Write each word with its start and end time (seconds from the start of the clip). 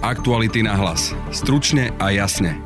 Aktuality 0.00 0.64
na 0.64 0.80
hlas. 0.80 1.12
Stručne 1.28 1.92
a 2.00 2.08
jasne. 2.08 2.56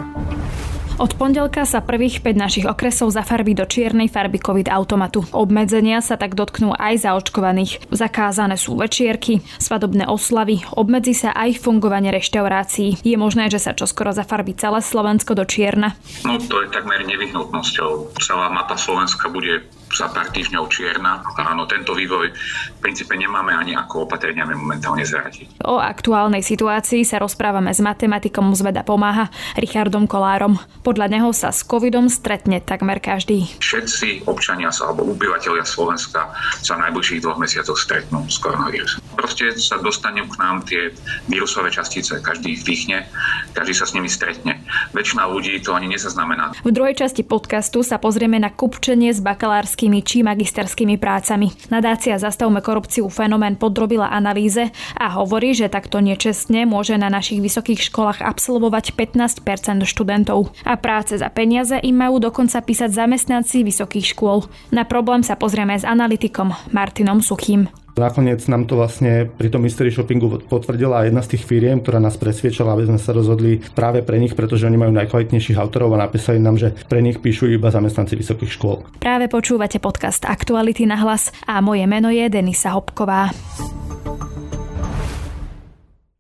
Od 1.03 1.11
pondelka 1.19 1.67
sa 1.67 1.83
prvých 1.83 2.22
5 2.22 2.38
našich 2.38 2.67
okresov 2.71 3.11
zafarbí 3.11 3.59
do 3.59 3.66
čiernej 3.66 4.07
farby 4.07 4.38
COVID 4.38 4.71
automatu. 4.71 5.27
Obmedzenia 5.34 5.98
sa 5.98 6.14
tak 6.14 6.39
dotknú 6.39 6.79
aj 6.79 7.02
zaočkovaných. 7.02 7.91
Zakázané 7.91 8.55
sú 8.55 8.79
večierky, 8.79 9.43
svadobné 9.59 10.07
oslavy, 10.07 10.62
obmedzi 10.79 11.27
sa 11.27 11.34
aj 11.34 11.59
fungovanie 11.59 12.14
reštaurácií. 12.14 13.02
Je 13.02 13.18
možné, 13.18 13.51
že 13.51 13.59
sa 13.59 13.75
čoskoro 13.75 14.14
zafarbí 14.14 14.55
celé 14.55 14.79
Slovensko 14.79 15.35
do 15.35 15.43
čierna? 15.43 15.98
No 16.23 16.39
to 16.39 16.62
je 16.62 16.71
takmer 16.71 17.03
nevyhnutnosťou. 17.03 18.14
Celá 18.23 18.46
mapa 18.55 18.79
Slovenska 18.79 19.27
bude 19.27 19.66
za 19.95 20.11
pár 20.11 20.29
týždňov 20.34 20.66
čierna. 20.68 21.22
Áno, 21.38 21.64
tento 21.70 21.94
vývoj 21.94 22.34
v 22.34 22.79
princípe 22.82 23.14
nemáme 23.14 23.54
ani 23.54 23.79
ako 23.79 24.11
opatreniami 24.11 24.58
momentálne 24.58 25.06
zrátiť. 25.06 25.62
O 25.64 25.79
aktuálnej 25.79 26.43
situácii 26.43 27.07
sa 27.07 27.22
rozprávame 27.22 27.71
s 27.71 27.80
matematikom 27.80 28.50
z 28.54 28.61
Veda 28.66 28.82
pomáha 28.82 29.30
Richardom 29.54 30.11
Kolárom. 30.11 30.58
Podľa 30.82 31.07
neho 31.08 31.30
sa 31.30 31.54
s 31.54 31.62
covidom 31.62 32.11
stretne 32.11 32.58
takmer 32.58 32.98
každý. 32.98 33.47
Všetci 33.62 34.27
občania 34.27 34.75
sa 34.75 34.91
alebo 34.91 35.14
obyvateľia 35.14 35.64
Slovenska 35.64 36.34
sa 36.61 36.72
v 36.77 36.91
najbližších 36.91 37.22
dvoch 37.22 37.38
mesiacoch 37.38 37.78
stretnú 37.78 38.27
s 38.27 38.36
koronavírusom. 38.42 39.00
Proste 39.14 39.55
sa 39.56 39.78
dostanú 39.78 40.27
k 40.27 40.36
nám 40.41 40.66
tie 40.66 40.91
vírusové 41.30 41.70
častice, 41.70 42.19
každý 42.19 42.58
ich 42.58 42.66
vdychne, 42.66 43.06
každý 43.55 43.72
sa 43.77 43.86
s 43.86 43.94
nimi 43.94 44.11
stretne. 44.11 44.61
Väčšina 44.97 45.28
ľudí 45.28 45.61
to 45.62 45.77
ani 45.77 45.92
nezaznamená. 45.92 46.56
V 46.64 46.72
druhej 46.72 46.97
časti 46.98 47.22
podcastu 47.24 47.84
sa 47.84 48.00
pozrieme 48.00 48.41
na 48.41 48.50
kupčenie 48.50 49.12
s 49.12 49.20
bakalárskym 49.20 49.83
doktorskými 49.84 50.00
či 50.00 50.24
magisterskými 50.24 50.97
prácami. 50.97 51.52
Nadácia 51.69 52.16
Zastavme 52.16 52.64
korupciu 52.64 53.12
fenomén 53.12 53.61
podrobila 53.61 54.08
analýze 54.08 54.72
a 54.97 55.12
hovorí, 55.20 55.52
že 55.52 55.69
takto 55.69 56.00
nečestne 56.00 56.64
môže 56.64 56.97
na 56.97 57.12
našich 57.12 57.44
vysokých 57.44 57.92
školách 57.92 58.24
absolvovať 58.24 58.97
15% 58.97 59.84
študentov. 59.84 60.56
A 60.64 60.80
práce 60.80 61.20
za 61.20 61.28
peniaze 61.28 61.76
im 61.84 62.00
majú 62.00 62.16
dokonca 62.16 62.64
písať 62.64 62.96
zamestnanci 62.96 63.60
vysokých 63.60 64.16
škôl. 64.16 64.48
Na 64.72 64.88
problém 64.88 65.20
sa 65.20 65.36
pozrieme 65.36 65.76
s 65.76 65.84
analytikom 65.84 66.56
Martinom 66.72 67.20
Suchým. 67.20 67.83
Nakoniec 67.95 68.42
nám 68.50 68.67
to 68.67 68.75
vlastne 68.75 69.31
pri 69.31 69.55
tom 69.55 69.62
mystery 69.62 69.95
shoppingu 69.95 70.42
potvrdila 70.50 71.06
jedna 71.06 71.23
z 71.23 71.39
tých 71.39 71.47
firiem, 71.47 71.78
ktorá 71.78 72.03
nás 72.03 72.19
presviečala, 72.19 72.75
aby 72.75 72.91
sme 72.91 72.98
sa 72.98 73.14
rozhodli 73.14 73.62
práve 73.70 74.03
pre 74.03 74.19
nich, 74.19 74.34
pretože 74.34 74.67
oni 74.67 74.75
majú 74.75 74.91
najkvalitnejších 74.98 75.55
autorov 75.55 75.95
a 75.95 76.03
napísali 76.03 76.42
nám, 76.42 76.59
že 76.59 76.75
pre 76.91 76.98
nich 76.98 77.22
píšu 77.22 77.47
iba 77.47 77.70
zamestnanci 77.70 78.19
vysokých 78.19 78.50
škôl. 78.50 78.83
Práve 78.98 79.31
počúvate 79.31 79.78
podcast 79.78 80.27
Aktuality 80.27 80.91
na 80.91 80.98
hlas 80.98 81.31
a 81.47 81.62
moje 81.62 81.87
meno 81.87 82.11
je 82.11 82.27
Denisa 82.27 82.75
Hopková. 82.75 83.31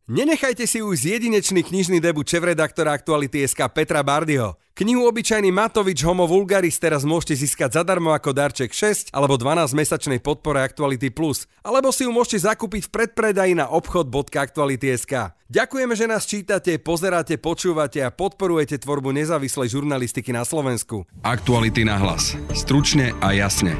Nenechajte 0.04 0.68
si 0.68 0.84
už 0.84 1.00
jedinečný 1.00 1.64
knižný 1.64 1.96
debut 1.96 2.28
šéf-redaktora 2.28 2.92
Aktuality.sk 2.92 3.56
Petra 3.72 4.04
Bardio. 4.04 4.60
Knihu 4.76 5.08
Obyčajný 5.08 5.48
Matovič 5.48 6.04
Homo 6.04 6.28
Vulgaris 6.28 6.76
teraz 6.76 7.08
môžete 7.08 7.40
získať 7.40 7.80
zadarmo 7.80 8.12
ako 8.12 8.36
darček 8.36 8.76
6 8.76 9.16
alebo 9.16 9.40
12 9.40 9.72
mesačnej 9.72 10.20
podpore 10.20 10.60
Aktuality 10.60 11.08
Plus, 11.08 11.48
alebo 11.64 11.88
si 11.88 12.04
ju 12.04 12.12
môžete 12.12 12.44
zakúpiť 12.44 12.92
v 12.92 12.92
predpredaji 13.00 13.56
na 13.56 13.64
obchod.aktuality.sk. 13.72 15.40
Ďakujeme, 15.48 15.96
že 15.96 16.04
nás 16.04 16.28
čítate, 16.28 16.76
pozeráte, 16.76 17.40
počúvate 17.40 18.04
a 18.04 18.12
podporujete 18.12 18.76
tvorbu 18.84 19.08
nezávislej 19.16 19.72
žurnalistiky 19.72 20.36
na 20.36 20.44
Slovensku. 20.44 21.08
Aktuality 21.24 21.80
na 21.88 21.96
hlas. 21.96 22.36
Stručne 22.52 23.16
a 23.24 23.32
jasne. 23.32 23.72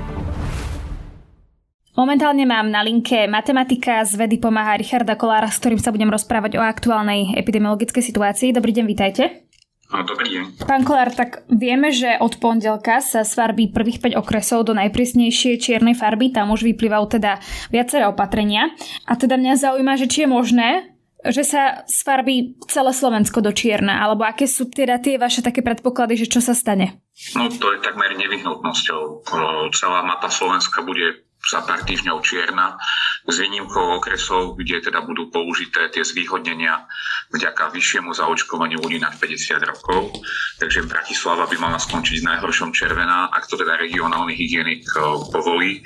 Momentálne 1.94 2.42
mám 2.42 2.74
na 2.74 2.82
linke 2.82 3.30
matematika 3.30 4.02
z 4.02 4.18
vedy 4.18 4.42
pomáha 4.42 4.74
Richarda 4.74 5.14
Kolára, 5.14 5.46
s 5.46 5.62
ktorým 5.62 5.78
sa 5.78 5.94
budem 5.94 6.10
rozprávať 6.10 6.58
o 6.58 6.62
aktuálnej 6.66 7.38
epidemiologickej 7.38 8.02
situácii. 8.02 8.50
Dobrý 8.50 8.74
deň, 8.74 8.82
vítajte. 8.82 9.46
Dobrý 9.86 10.26
deň. 10.26 10.66
Pán 10.66 10.82
Kolár, 10.82 11.14
tak 11.14 11.46
vieme, 11.46 11.94
že 11.94 12.18
od 12.18 12.42
pondelka 12.42 12.98
sa 12.98 13.22
svarbí 13.22 13.70
prvých 13.70 14.02
5 14.02 14.18
okresov 14.18 14.66
do 14.66 14.74
najprísnejšej 14.74 15.54
čiernej 15.62 15.94
farby, 15.94 16.34
tam 16.34 16.50
už 16.50 16.66
vyplývajú 16.66 17.14
teda 17.14 17.38
viaceré 17.70 18.10
opatrenia. 18.10 18.74
A 19.06 19.14
teda 19.14 19.38
mňa 19.38 19.54
zaujíma, 19.54 19.94
že 19.94 20.10
či 20.10 20.26
je 20.26 20.28
možné, 20.34 20.98
že 21.24 21.46
sa 21.46 21.86
svarbí 21.86 22.58
celé 22.68 22.90
Slovensko 22.90 23.38
do 23.38 23.54
čierna, 23.54 24.02
alebo 24.02 24.26
aké 24.26 24.50
sú 24.50 24.66
teda 24.66 24.98
tie 24.98 25.14
vaše 25.14 25.46
také 25.46 25.62
predpoklady, 25.62 26.20
že 26.20 26.26
čo 26.26 26.42
sa 26.42 26.58
stane? 26.58 27.00
No 27.38 27.46
to 27.46 27.70
je 27.70 27.78
takmer 27.80 28.18
nevyhnutnosťou. 28.18 29.30
Celá 29.70 30.02
mapa 30.02 30.26
Slovenska 30.26 30.82
bude 30.82 31.23
za 31.50 31.60
pár 31.64 31.84
týždňov 31.84 32.24
čierna, 32.24 32.78
s 33.24 33.40
výnimkou 33.40 33.96
okresov, 33.96 34.56
kde 34.60 34.84
teda 34.84 35.00
budú 35.00 35.32
použité 35.32 35.88
tie 35.88 36.04
zvýhodnenia 36.04 36.84
vďaka 37.32 37.72
vyššiemu 37.72 38.12
zaočkovaniu 38.12 38.80
ľudí 38.84 39.00
nad 39.00 39.16
50 39.16 39.64
rokov. 39.64 40.12
Takže 40.60 40.84
Bratislava 40.84 41.48
by 41.48 41.56
mala 41.56 41.80
skončiť 41.80 42.20
v 42.20 42.28
najhoršom 42.36 42.76
červená, 42.76 43.32
ak 43.32 43.48
to 43.48 43.56
teda 43.56 43.80
regionálny 43.80 44.36
hygienik 44.36 44.84
eh, 44.84 45.00
povolí 45.32 45.80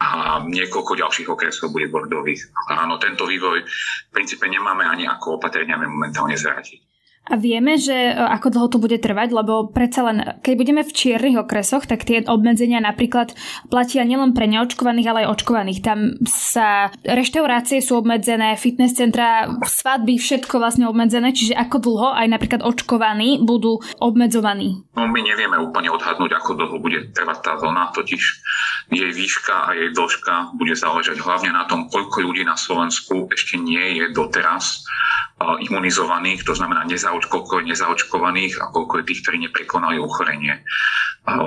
a 0.00 0.40
niekoľko 0.44 0.92
ďalších 1.00 1.28
okresov 1.32 1.72
bude 1.72 1.88
bordových. 1.88 2.52
Áno, 2.68 3.00
tento 3.00 3.24
vývoj 3.24 3.64
v 3.64 4.10
princípe 4.12 4.44
nemáme 4.44 4.84
ani 4.84 5.08
ako 5.08 5.40
opatreniami 5.40 5.88
momentálne 5.88 6.36
zvrátiť. 6.36 6.93
A 7.24 7.40
vieme, 7.40 7.80
že 7.80 7.92
e, 7.92 8.12
ako 8.12 8.52
dlho 8.52 8.68
to 8.68 8.76
bude 8.76 9.00
trvať, 9.00 9.32
lebo 9.32 9.72
predsa 9.72 10.04
len, 10.04 10.36
keď 10.44 10.54
budeme 10.60 10.82
v 10.84 10.92
čiernych 10.92 11.40
okresoch, 11.40 11.88
tak 11.88 12.04
tie 12.04 12.20
obmedzenia 12.28 12.84
napríklad 12.84 13.32
platia 13.72 14.04
nielen 14.04 14.36
pre 14.36 14.44
neočkovaných, 14.44 15.08
ale 15.08 15.18
aj 15.24 15.40
očkovaných. 15.40 15.80
Tam 15.80 16.20
sa 16.28 16.92
reštaurácie 17.00 17.80
sú 17.80 17.96
obmedzené, 17.96 18.60
fitness 18.60 19.00
centra, 19.00 19.48
svadby, 19.64 20.20
všetko 20.20 20.60
vlastne 20.60 20.84
obmedzené, 20.84 21.32
čiže 21.32 21.56
ako 21.56 21.76
dlho 21.80 22.08
aj 22.12 22.28
napríklad 22.28 22.60
očkovaní 22.60 23.40
budú 23.40 23.80
obmedzovaní. 24.04 24.84
No 24.92 25.08
my 25.08 25.20
nevieme 25.24 25.56
úplne 25.56 25.88
odhadnúť, 25.96 26.28
ako 26.36 26.60
dlho 26.60 26.76
bude 26.76 27.08
trvať 27.16 27.38
tá 27.40 27.56
vlna, 27.56 27.96
totiž 27.96 28.22
jej 28.92 29.10
výška 29.16 29.72
a 29.72 29.72
jej 29.72 29.96
dĺžka 29.96 30.60
bude 30.60 30.76
záležať 30.76 31.24
hlavne 31.24 31.56
na 31.56 31.64
tom, 31.64 31.88
koľko 31.88 32.20
ľudí 32.20 32.44
na 32.44 32.60
Slovensku 32.60 33.32
ešte 33.32 33.56
nie 33.56 33.96
je 33.96 34.12
doteraz 34.12 34.84
imunizovaných, 35.42 36.46
to 36.46 36.54
znamená 36.54 36.86
je 36.86 36.96
nezaočkovaných 37.66 38.54
a 38.62 38.70
koľko 38.70 39.02
je 39.02 39.08
tých, 39.10 39.20
ktorí 39.26 39.36
neprekonali 39.50 39.98
ochorenie. 39.98 40.62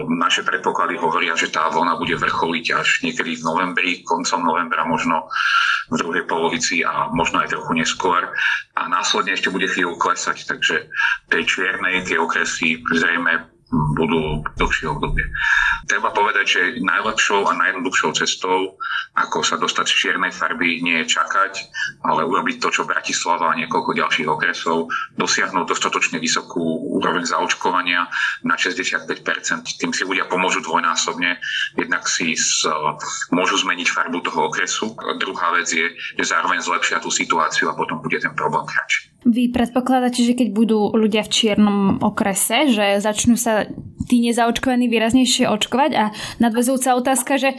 Naše 0.08 0.44
predpoklady 0.44 0.98
hovoria, 1.00 1.38
že 1.38 1.54
tá 1.54 1.70
vlna 1.70 2.02
bude 2.02 2.18
vrcholiť 2.18 2.66
až 2.76 2.88
niekedy 3.06 3.40
v 3.40 3.46
novembri, 3.46 3.92
koncom 4.04 4.44
novembra, 4.44 4.84
možno 4.84 5.30
v 5.88 5.96
druhej 6.04 6.24
polovici 6.28 6.84
a 6.84 7.08
možno 7.14 7.40
aj 7.40 7.54
trochu 7.54 7.72
neskôr. 7.78 8.28
A 8.76 8.82
následne 8.92 9.34
ešte 9.38 9.54
bude 9.54 9.70
chvíľu 9.70 9.96
klesať, 9.96 10.50
takže 10.50 10.92
tej 11.32 11.44
čiernej 11.48 12.04
tie 12.04 12.20
okresy 12.20 12.82
zrejme 12.92 13.50
budú 13.72 14.48
dlhšie 14.56 14.88
obdobie. 14.88 15.28
Treba 15.92 16.16
povedať, 16.16 16.46
že 16.48 16.62
najlepšou 16.80 17.52
a 17.52 17.56
najjednoduchšou 17.56 18.12
cestou, 18.16 18.80
ako 19.18 19.42
sa 19.42 19.58
dostať 19.58 19.86
z 19.90 19.98
čiernej 19.98 20.30
farby, 20.30 20.78
nie 20.86 21.02
je 21.02 21.18
čakať, 21.18 21.54
ale 22.06 22.22
urobiť 22.22 22.62
to, 22.62 22.70
čo 22.70 22.86
Bratislava 22.86 23.50
a 23.50 23.58
niekoľko 23.58 23.98
ďalších 23.98 24.30
okresov, 24.30 24.94
dosiahnuť 25.18 25.66
dostatočne 25.66 26.22
vysokú 26.22 26.62
úroveň 26.94 27.26
zaočkovania 27.26 28.06
na 28.46 28.54
65%. 28.54 29.10
Tým 29.82 29.90
si 29.90 30.06
ľudia 30.06 30.30
pomôžu 30.30 30.62
dvojnásobne. 30.62 31.42
Jednak 31.74 32.06
si 32.06 32.38
z, 32.38 32.70
môžu 33.34 33.58
zmeniť 33.58 33.88
farbu 33.90 34.22
toho 34.22 34.54
okresu. 34.54 34.94
Druhá 35.18 35.58
vec 35.58 35.66
je, 35.74 35.98
že 36.14 36.26
zároveň 36.30 36.62
zlepšia 36.62 37.02
tú 37.02 37.10
situáciu 37.10 37.74
a 37.74 37.78
potom 37.78 37.98
bude 37.98 38.22
ten 38.22 38.38
problém 38.38 38.70
kratší. 38.70 39.18
Vy 39.28 39.52
predpokladáte, 39.52 40.24
že 40.24 40.38
keď 40.38 40.54
budú 40.54 40.94
ľudia 40.94 41.26
v 41.26 41.34
čiernom 41.34 42.00
okrese, 42.00 42.72
že 42.72 43.02
začnú 43.02 43.36
sa 43.36 43.68
tí 44.08 44.24
nezaočkovaní 44.24 44.88
výraznejšie 44.88 45.52
očkovať 45.52 45.92
a 46.00 46.04
nadvezujúca 46.40 46.96
otázka, 46.96 47.36
že 47.36 47.50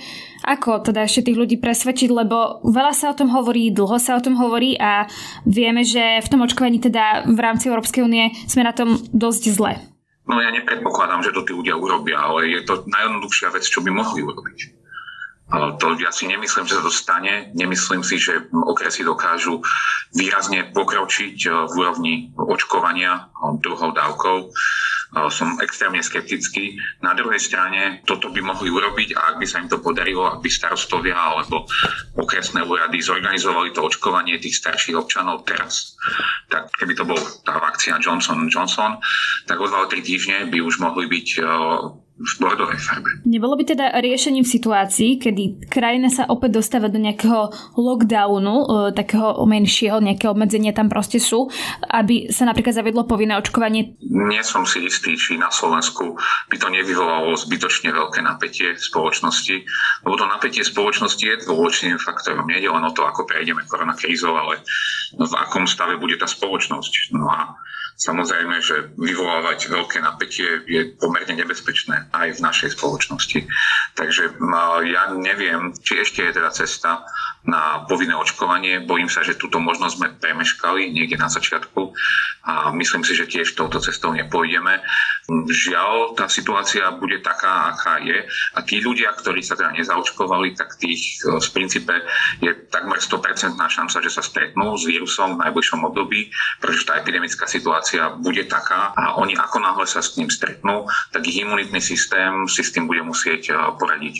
ako 0.45 0.81
teda 0.81 1.05
ešte 1.05 1.29
tých 1.29 1.37
ľudí 1.37 1.48
presvedčiť, 1.57 2.11
lebo 2.13 2.61
veľa 2.69 2.93
sa 2.93 3.15
o 3.15 3.17
tom 3.17 3.33
hovorí, 3.33 3.73
dlho 3.73 3.97
sa 3.97 4.19
o 4.19 4.25
tom 4.25 4.37
hovorí 4.37 4.77
a 4.77 5.09
vieme, 5.49 5.87
že 5.87 6.21
v 6.21 6.29
tom 6.29 6.45
očkovaní 6.45 6.83
teda 6.83 7.25
v 7.25 7.39
rámci 7.41 7.73
Európskej 7.73 8.05
únie 8.05 8.37
sme 8.45 8.67
na 8.67 8.77
tom 8.77 9.01
dosť 9.15 9.45
zle. 9.55 9.73
No 10.29 10.37
ja 10.45 10.53
nepredpokladám, 10.53 11.25
že 11.25 11.33
to 11.33 11.41
tí 11.41 11.57
ľudia 11.57 11.81
urobia, 11.81 12.21
ale 12.21 12.53
je 12.53 12.61
to 12.69 12.85
najjednoduchšia 12.85 13.49
vec, 13.49 13.65
čo 13.65 13.81
by 13.81 13.89
mohli 13.89 14.21
urobiť. 14.21 14.77
To 15.49 15.97
ja 15.97 16.13
si 16.13 16.29
nemyslím, 16.29 16.69
že 16.69 16.77
sa 16.77 16.85
to 16.85 16.93
stane. 16.93 17.49
Nemyslím 17.57 18.05
si, 18.05 18.21
že 18.21 18.53
okresy 18.53 19.01
dokážu 19.01 19.65
výrazne 20.13 20.69
pokročiť 20.77 21.37
e, 21.41 21.49
v 21.49 21.73
úrovni 21.73 22.15
očkovania 22.37 23.33
druhou 23.57 23.97
dávkou. 23.97 24.53
E, 25.09 25.31
som 25.33 25.57
extrémne 25.65 26.05
skeptický. 26.05 26.77
Na 27.01 27.17
druhej 27.17 27.41
strane 27.41 28.05
toto 28.05 28.29
by 28.29 28.45
mohli 28.45 28.69
urobiť 28.69 29.17
a 29.17 29.33
ak 29.33 29.35
by 29.41 29.47
sa 29.49 29.65
im 29.65 29.69
to 29.73 29.81
podarilo, 29.81 30.29
ak 30.29 30.45
by 30.45 30.51
starostovia 30.53 31.17
alebo 31.17 31.65
okresné 32.21 32.61
úrady 32.61 33.01
zorganizovali 33.01 33.73
to 33.73 33.81
očkovanie 33.81 34.37
tých 34.37 34.61
starších 34.61 34.97
občanov 35.01 35.49
teraz, 35.49 35.97
tak 36.53 36.69
keby 36.77 36.93
to 36.93 37.09
bol 37.09 37.17
tá 37.41 37.57
vakcína 37.57 38.05
Johnson 38.05 38.53
Johnson, 38.53 39.01
tak 39.49 39.57
o 39.57 39.67
2-3 39.67 40.05
týždne 40.05 40.39
by 40.53 40.61
už 40.61 40.77
mohli 40.85 41.09
byť 41.09 41.29
v 42.19 42.33
bordovej 42.43 42.81
farbe. 42.83 43.11
Nebolo 43.23 43.55
by 43.55 43.65
teda 43.65 43.87
riešením 44.03 44.43
v 44.43 44.51
situácii, 44.59 45.11
kedy 45.23 45.71
krajina 45.71 46.11
sa 46.11 46.27
opäť 46.27 46.59
dostáva 46.59 46.91
do 46.91 46.99
nejakého 46.99 47.55
lockdownu, 47.79 48.57
e, 48.59 48.67
takého 48.91 49.39
menšieho, 49.47 50.03
nejaké 50.03 50.27
obmedzenia 50.27 50.75
tam 50.75 50.91
proste 50.91 51.23
sú, 51.23 51.47
aby 51.87 52.27
sa 52.35 52.43
napríklad 52.43 52.75
zavedlo 52.75 53.07
povinné 53.07 53.39
očkovanie? 53.39 53.95
Nie 54.03 54.43
som 54.43 54.67
si 54.67 54.83
istý, 54.83 55.15
či 55.15 55.39
na 55.39 55.49
Slovensku 55.55 56.19
by 56.51 56.57
to 56.59 56.67
nevyvolalo 56.75 57.39
zbytočne 57.39 57.95
veľké 57.95 58.19
napätie 58.27 58.75
spoločnosti, 58.75 59.57
lebo 60.03 60.15
to 60.19 60.27
napätie 60.27 60.67
spoločnosti 60.67 61.23
je 61.23 61.47
dôležitým 61.47 62.03
faktorom. 62.03 62.51
Nie 62.51 62.59
je 62.59 62.71
len 62.71 62.83
o 62.83 62.91
to, 62.91 63.07
ako 63.07 63.31
prejdeme 63.31 63.63
koronakrízou, 63.71 64.35
ale 64.35 64.59
v 65.15 65.35
akom 65.39 65.71
stave 65.71 65.95
bude 66.03 66.19
tá 66.19 66.27
spoločnosť. 66.27 67.15
No 67.15 67.31
a 67.31 67.55
Samozrejme, 67.99 68.63
že 68.63 68.95
vyvolávať 68.95 69.75
veľké 69.75 69.99
napätie 69.99 70.63
je 70.71 70.95
pomerne 71.03 71.35
nebezpečné 71.35 72.15
aj 72.15 72.39
v 72.39 72.45
našej 72.47 72.79
spoločnosti. 72.79 73.43
Takže 73.99 74.39
ja 74.87 75.11
neviem, 75.19 75.75
či 75.83 76.07
ešte 76.07 76.23
je 76.23 76.39
teda 76.39 76.55
cesta 76.55 77.03
na 77.43 77.83
povinné 77.91 78.15
očkovanie. 78.15 78.87
Bojím 78.87 79.11
sa, 79.11 79.27
že 79.27 79.35
túto 79.35 79.59
možnosť 79.59 79.95
sme 79.99 80.15
premeškali 80.15 80.95
niekde 80.95 81.19
na 81.19 81.27
začiatku 81.27 81.91
a 82.47 82.71
myslím 82.77 83.03
si, 83.03 83.19
že 83.19 83.27
tiež 83.27 83.59
touto 83.59 83.83
cestou 83.83 84.15
nepôjdeme. 84.15 84.79
Žiaľ, 85.49 86.15
tá 86.15 86.31
situácia 86.31 86.87
bude 86.95 87.19
taká, 87.25 87.75
aká 87.75 87.99
je 88.05 88.25
a 88.55 88.59
tí 88.63 88.79
ľudia, 88.85 89.11
ktorí 89.17 89.41
sa 89.41 89.57
teda 89.57 89.75
nezaočkovali, 89.75 90.55
tak 90.55 90.77
tých 90.79 91.25
v 91.25 91.41
e, 91.41 91.51
princípe 91.51 91.95
je 92.45 92.53
takmer 92.69 93.01
100% 93.01 93.59
šanca, 93.59 93.97
že 94.01 94.13
sa 94.13 94.23
stretnú 94.23 94.77
s 94.77 94.85
vírusom 94.85 95.37
v 95.37 95.41
najbližšom 95.49 95.81
období, 95.89 96.29
pretože 96.61 96.85
tá 96.85 97.01
epidemická 97.01 97.49
situácia 97.49 97.88
bude 98.21 98.45
taká 98.45 98.93
a 98.93 99.17
oni 99.17 99.33
ako 99.39 99.59
náhle 99.63 99.87
sa 99.89 100.05
s 100.05 100.21
ním 100.21 100.29
stretnú, 100.29 100.85
tak 101.15 101.25
ich 101.25 101.41
imunitný 101.41 101.81
systém 101.81 102.45
si 102.45 102.61
s 102.61 102.75
tým 102.77 102.85
bude 102.85 103.01
musieť 103.01 103.43
e, 103.49 103.53
poradiť 103.79 104.17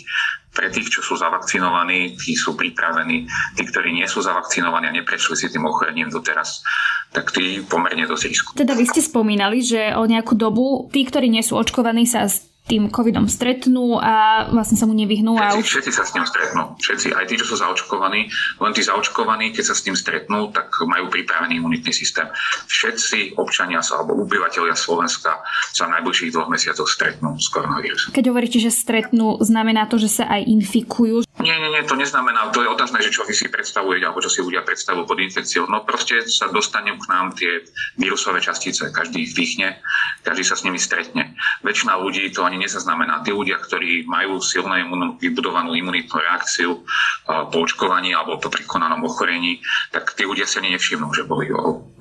pre 0.49 0.73
tých, 0.73 0.89
čo 0.89 1.05
sú 1.05 1.13
zavakcinovaní, 1.15 2.17
tí 2.17 2.33
sú 2.33 2.57
pripravení. 2.57 3.29
Tí, 3.53 3.63
ktorí 3.69 3.93
nie 3.93 4.09
sú 4.09 4.25
zavakcinovaní 4.25 4.89
a 4.89 4.97
neprešli 4.97 5.37
si 5.37 5.47
tým 5.47 5.69
ochorením 5.69 6.09
doteraz, 6.09 6.65
tak 7.13 7.29
tí 7.29 7.61
pomerne 7.61 8.09
dosť 8.09 8.23
riskujú. 8.25 8.55
Teda 8.57 8.73
vy 8.73 8.85
ste 8.89 9.05
spomínali, 9.05 9.61
že 9.61 9.93
o 9.93 10.03
nejakú 10.09 10.33
dobu 10.33 10.89
tí, 10.89 11.05
ktorí 11.05 11.29
nie 11.29 11.45
sú 11.45 11.53
očkovaní, 11.53 12.09
sa 12.09 12.25
tým 12.69 12.93
covidom 12.93 13.25
stretnú 13.25 13.97
a 13.97 14.45
vlastne 14.53 14.77
sa 14.77 14.85
mu 14.85 14.93
nevyhnú. 14.93 15.33
Všetci, 15.33 15.49
a 15.49 15.57
už... 15.57 15.65
všetci 15.65 15.91
sa 15.91 16.03
s 16.05 16.13
ním 16.13 16.25
stretnú. 16.29 16.63
Všetci, 16.77 17.07
aj 17.17 17.25
tí, 17.25 17.35
čo 17.41 17.49
sú 17.49 17.55
zaočkovaní, 17.57 18.29
len 18.61 18.71
tí 18.77 18.85
zaočkovaní, 18.85 19.49
keď 19.57 19.73
sa 19.73 19.75
s 19.75 19.81
tým 19.81 19.97
stretnú, 19.97 20.53
tak 20.53 20.69
majú 20.85 21.09
pripravený 21.09 21.57
imunitný 21.57 21.89
systém. 21.89 22.29
Všetci 22.69 23.41
občania 23.41 23.81
sa, 23.81 23.97
alebo 23.97 24.21
obyvateľia 24.21 24.77
Slovenska 24.77 25.41
sa 25.73 25.89
v 25.89 25.97
najbližších 25.97 26.29
dvoch 26.29 26.53
mesiacoch 26.53 26.85
stretnú 26.85 27.33
s 27.41 27.49
koronavírusom. 27.49 28.13
Keď 28.13 28.25
hovoríte, 28.29 28.61
že 28.61 28.69
stretnú, 28.69 29.41
znamená 29.41 29.89
to, 29.89 29.97
že 29.97 30.21
sa 30.21 30.29
aj 30.29 30.45
infikujú? 30.45 31.25
Nie, 31.41 31.55
nie, 31.57 31.71
nie, 31.71 31.81
to 31.87 31.95
neznamená, 31.95 32.51
to 32.53 32.61
je 32.61 32.69
otázne, 32.69 32.99
že 32.99 33.15
čo 33.15 33.23
vy 33.25 33.33
si 33.33 33.49
predstavujete, 33.49 34.05
alebo 34.05 34.21
čo 34.21 34.29
si 34.29 34.43
ľudia 34.43 34.61
predstavujú 34.61 35.07
pod 35.07 35.17
infekciou. 35.17 35.65
No 35.71 35.87
proste 35.87 36.21
sa 36.27 36.51
dostanú 36.51 36.99
k 36.99 37.05
nám 37.07 37.31
tie 37.33 37.63
vírusové 37.95 38.43
častice, 38.43 38.91
každý 38.91 39.23
ich 39.23 39.31
vdychne, 39.33 39.79
každý 40.21 40.43
sa 40.43 40.59
s 40.59 40.67
nimi 40.67 40.75
stretne. 40.75 41.39
Väčšina 41.63 41.95
ľudí 41.95 42.27
to 42.35 42.43
ani 42.43 42.58
nezaznamená. 42.59 43.23
Tí 43.23 43.31
ľudia, 43.31 43.57
ktorí 43.57 44.03
majú 44.05 44.43
silnú 44.43 44.75
vybudovanú 45.17 45.73
imunitnú 45.73 46.19
reakciu 46.19 46.83
po 47.25 47.57
očkovaní 47.63 48.11
alebo 48.11 48.37
po 48.37 48.51
prekonanom 48.51 49.01
ochorení, 49.07 49.63
tak 49.89 50.13
tí 50.13 50.27
ľudia 50.27 50.45
sa 50.45 50.59
ani 50.59 50.75
nevšimnú, 50.75 51.07
že 51.15 51.23
boli 51.23 51.49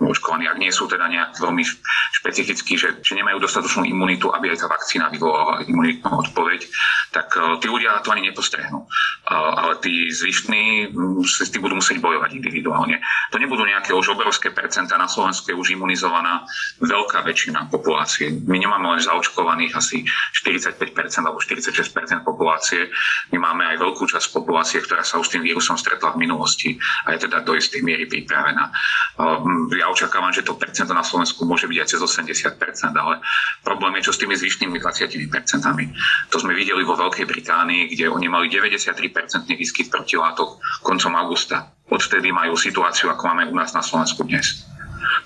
očkovaní. 0.03 0.51
Ak 0.51 0.59
nie 0.59 0.75
sú 0.75 0.91
teda 0.91 1.07
nejak 1.07 1.39
veľmi 1.39 1.63
špecifickí, 2.19 2.75
že, 2.75 2.99
že 3.01 3.15
nemajú 3.15 3.39
dostatočnú 3.39 3.87
imunitu, 3.87 4.35
aby 4.35 4.53
aj 4.53 4.65
tá 4.65 4.69
vakcína 4.69 5.09
vyvolala 5.15 5.63
imunitnú 5.65 6.11
odpoveď, 6.29 6.61
tak 7.15 7.33
tí 7.63 7.67
ľudia 7.71 8.03
to 8.03 8.11
ani 8.13 8.29
nepostrehnú 8.29 8.85
ale 9.29 9.77
tí 9.85 10.09
zvyšní 10.09 10.89
s 11.21 11.53
budú 11.61 11.77
musieť 11.77 12.01
bojovať 12.01 12.41
individuálne. 12.41 12.97
To 13.29 13.37
nebudú 13.37 13.69
nejaké 13.69 13.93
už 13.93 14.17
obrovské 14.17 14.49
percentá. 14.49 14.97
Na 14.97 15.11
Slovensku 15.11 15.53
je 15.53 15.57
už 15.59 15.77
imunizovaná 15.77 16.49
veľká 16.81 17.21
väčšina 17.29 17.69
populácie. 17.69 18.33
My 18.49 18.57
nemáme 18.57 18.97
len 18.97 19.05
zaočkovaných 19.05 19.77
asi 19.77 20.09
45% 20.49 21.29
alebo 21.29 21.37
46% 21.37 22.25
populácie. 22.25 22.89
My 23.37 23.39
máme 23.45 23.69
aj 23.69 23.77
veľkú 23.77 24.09
časť 24.09 24.33
populácie, 24.33 24.81
ktorá 24.81 25.05
sa 25.05 25.21
už 25.21 25.29
s 25.29 25.33
tým 25.37 25.45
vírusom 25.45 25.77
stretla 25.77 26.17
v 26.17 26.25
minulosti 26.25 26.81
a 27.05 27.13
je 27.13 27.29
teda 27.29 27.45
do 27.45 27.53
istej 27.53 27.85
miery 27.85 28.09
pripravená. 28.09 28.73
Ja 29.77 29.93
očakávam, 29.93 30.33
že 30.33 30.41
to 30.41 30.57
percento 30.57 30.97
na 30.97 31.05
Slovensku 31.05 31.45
môže 31.45 31.69
byť 31.69 31.79
aj 31.85 31.89
cez 31.93 32.01
80%, 32.01 32.97
ale 32.97 33.21
problém 33.61 34.01
je, 34.01 34.09
čo 34.09 34.13
s 34.17 34.21
tými 34.25 34.33
zvyšnými 34.33 34.81
20%. 34.81 36.33
To 36.33 36.37
sme 36.41 36.53
videli 36.57 36.81
vo 36.85 36.97
Veľkej 36.97 37.29
Británii, 37.29 37.93
kde 37.93 38.09
oni 38.09 38.29
mali 38.33 38.49
93 38.49 38.95
percentný 39.13 39.55
výskyt 39.59 39.93
protilátok 39.93 40.61
koncom 40.81 41.13
augusta. 41.19 41.73
Odtedy 41.89 42.29
majú 42.29 42.53
situáciu, 42.53 43.09
ako 43.09 43.23
máme 43.33 43.49
u 43.49 43.57
nás 43.57 43.73
na 43.73 43.81
Slovensku 43.81 44.21
dnes. 44.29 44.68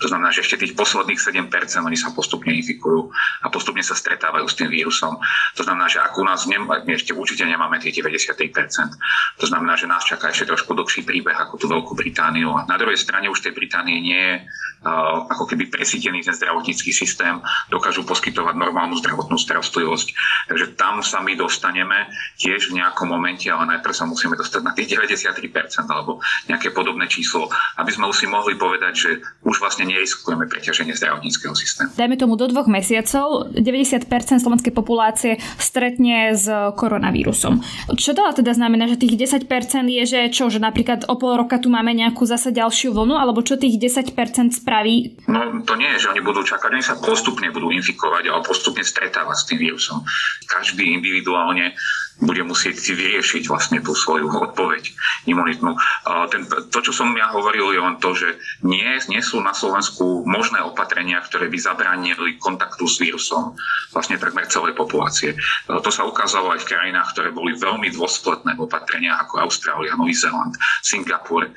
To 0.03 0.11
znamená, 0.11 0.35
že 0.35 0.43
ešte 0.43 0.67
tých 0.67 0.75
posledných 0.75 1.17
7% 1.23 1.47
oni 1.79 1.95
sa 1.95 2.11
postupne 2.11 2.51
infikujú 2.51 3.15
a 3.41 3.47
postupne 3.47 3.87
sa 3.87 3.95
stretávajú 3.95 4.45
s 4.51 4.59
tým 4.59 4.67
vírusom. 4.67 5.15
To 5.55 5.63
znamená, 5.63 5.87
že 5.87 6.03
ak 6.03 6.19
u 6.19 6.27
nás 6.27 6.45
my 6.51 6.91
ešte 6.91 7.15
určite 7.15 7.47
nemáme 7.47 7.79
tie 7.79 7.95
93%. 7.95 8.35
To 9.39 9.47
znamená, 9.47 9.79
že 9.79 9.87
nás 9.87 10.03
čaká 10.03 10.35
ešte 10.35 10.51
trošku 10.51 10.75
dlhší 10.75 11.07
príbeh 11.07 11.39
ako 11.39 11.55
tú 11.55 11.67
Veľkú 11.71 11.95
Britániu. 11.95 12.59
A 12.59 12.67
na 12.67 12.75
druhej 12.75 12.99
strane 12.99 13.31
už 13.31 13.47
tej 13.47 13.55
Británie 13.55 14.03
nie 14.03 14.19
je 14.19 14.35
ako 15.31 15.47
keby 15.47 15.71
presítený 15.71 16.27
ten 16.27 16.35
zdravotnícky 16.35 16.91
systém, 16.91 17.39
dokážu 17.71 18.03
poskytovať 18.03 18.59
normálnu 18.59 18.99
zdravotnú 18.99 19.39
starostlivosť. 19.39 20.09
Takže 20.51 20.75
tam 20.75 21.07
sa 21.07 21.23
my 21.23 21.39
dostaneme 21.39 22.11
tiež 22.35 22.75
v 22.75 22.83
nejakom 22.83 23.07
momente, 23.07 23.47
ale 23.47 23.79
najprv 23.79 23.95
sa 23.95 24.11
musíme 24.11 24.35
dostať 24.35 24.61
na 24.67 24.75
tých 24.75 24.99
93% 24.99 25.87
alebo 25.87 26.19
nejaké 26.51 26.75
podobné 26.75 27.07
číslo, 27.07 27.47
aby 27.79 27.95
sme 27.95 28.11
si 28.11 28.27
mohli 28.27 28.59
povedať, 28.59 28.93
že 28.99 29.11
už 29.47 29.63
vlastne 29.63 29.87
neriskujeme 29.93 30.49
preťaženie 30.49 30.97
zdravotníckého 30.97 31.53
systému. 31.53 31.93
Dajme 31.93 32.17
tomu 32.17 32.41
do 32.41 32.49
dvoch 32.49 32.67
mesiacov 32.67 33.53
90% 33.53 34.09
slovenskej 34.41 34.73
populácie 34.73 35.37
stretne 35.61 36.33
s 36.33 36.49
koronavírusom. 36.49 37.61
Čo 37.95 38.17
to 38.17 38.25
teda 38.41 38.57
znamená, 38.57 38.89
že 38.89 38.97
tých 38.97 39.15
10% 39.21 39.45
je, 39.87 40.03
že 40.09 40.21
čo, 40.33 40.49
že 40.49 40.59
napríklad 40.59 41.05
o 41.07 41.21
pol 41.21 41.37
roka 41.37 41.61
tu 41.61 41.69
máme 41.69 41.93
nejakú 41.93 42.25
zase 42.25 42.51
ďalšiu 42.51 42.97
vlnu, 42.97 43.15
alebo 43.21 43.45
čo 43.45 43.61
tých 43.61 43.77
10% 43.77 44.17
spraví? 44.57 45.29
No 45.29 45.63
to 45.63 45.77
nie 45.77 45.93
je, 45.97 46.09
že 46.09 46.11
oni 46.17 46.25
budú 46.25 46.41
čakať, 46.41 46.73
oni 46.73 46.85
sa 46.85 46.97
postupne 46.97 47.53
budú 47.53 47.69
infikovať 47.69 48.33
alebo 48.33 48.49
postupne 48.49 48.81
stretávať 48.81 49.37
s 49.37 49.45
tým 49.47 49.59
vírusom. 49.61 50.01
Každý 50.49 50.89
individuálne 50.97 51.77
bude 52.21 52.43
musieť 52.45 52.77
si 52.77 52.93
vyriešiť 52.93 53.49
vlastne 53.49 53.81
tú 53.81 53.97
svoju 53.97 54.29
odpoveď 54.29 54.93
imunitnú. 55.31 55.75
Ten, 56.29 56.47
to, 56.47 56.79
čo 56.85 56.93
som 56.93 57.11
ja 57.17 57.33
hovoril, 57.33 57.73
je 57.73 57.81
len 57.81 57.97
to, 57.99 58.13
že 58.13 58.37
nie, 58.63 58.85
nie 59.09 59.23
sú 59.25 59.41
na 59.41 59.57
Slovensku 59.57 60.27
možné 60.29 60.61
opatrenia, 60.61 61.23
ktoré 61.25 61.49
by 61.49 61.59
zabránili 61.59 62.39
kontaktu 62.39 62.85
s 62.87 63.01
vírusom 63.03 63.57
vlastne 63.91 64.21
takmer 64.21 64.47
celej 64.47 64.77
populácie. 64.79 65.35
To 65.67 65.91
sa 65.91 66.07
ukázalo 66.07 66.55
aj 66.55 66.63
v 66.63 66.71
krajinách, 66.75 67.13
ktoré 67.17 67.29
boli 67.35 67.59
veľmi 67.59 67.91
dôsledné 67.95 68.55
v 68.55 68.65
opatreniach 68.65 69.29
ako 69.29 69.49
Austrália, 69.49 69.99
Nový 69.99 70.15
Zéland, 70.15 70.55
Singapur, 70.81 71.51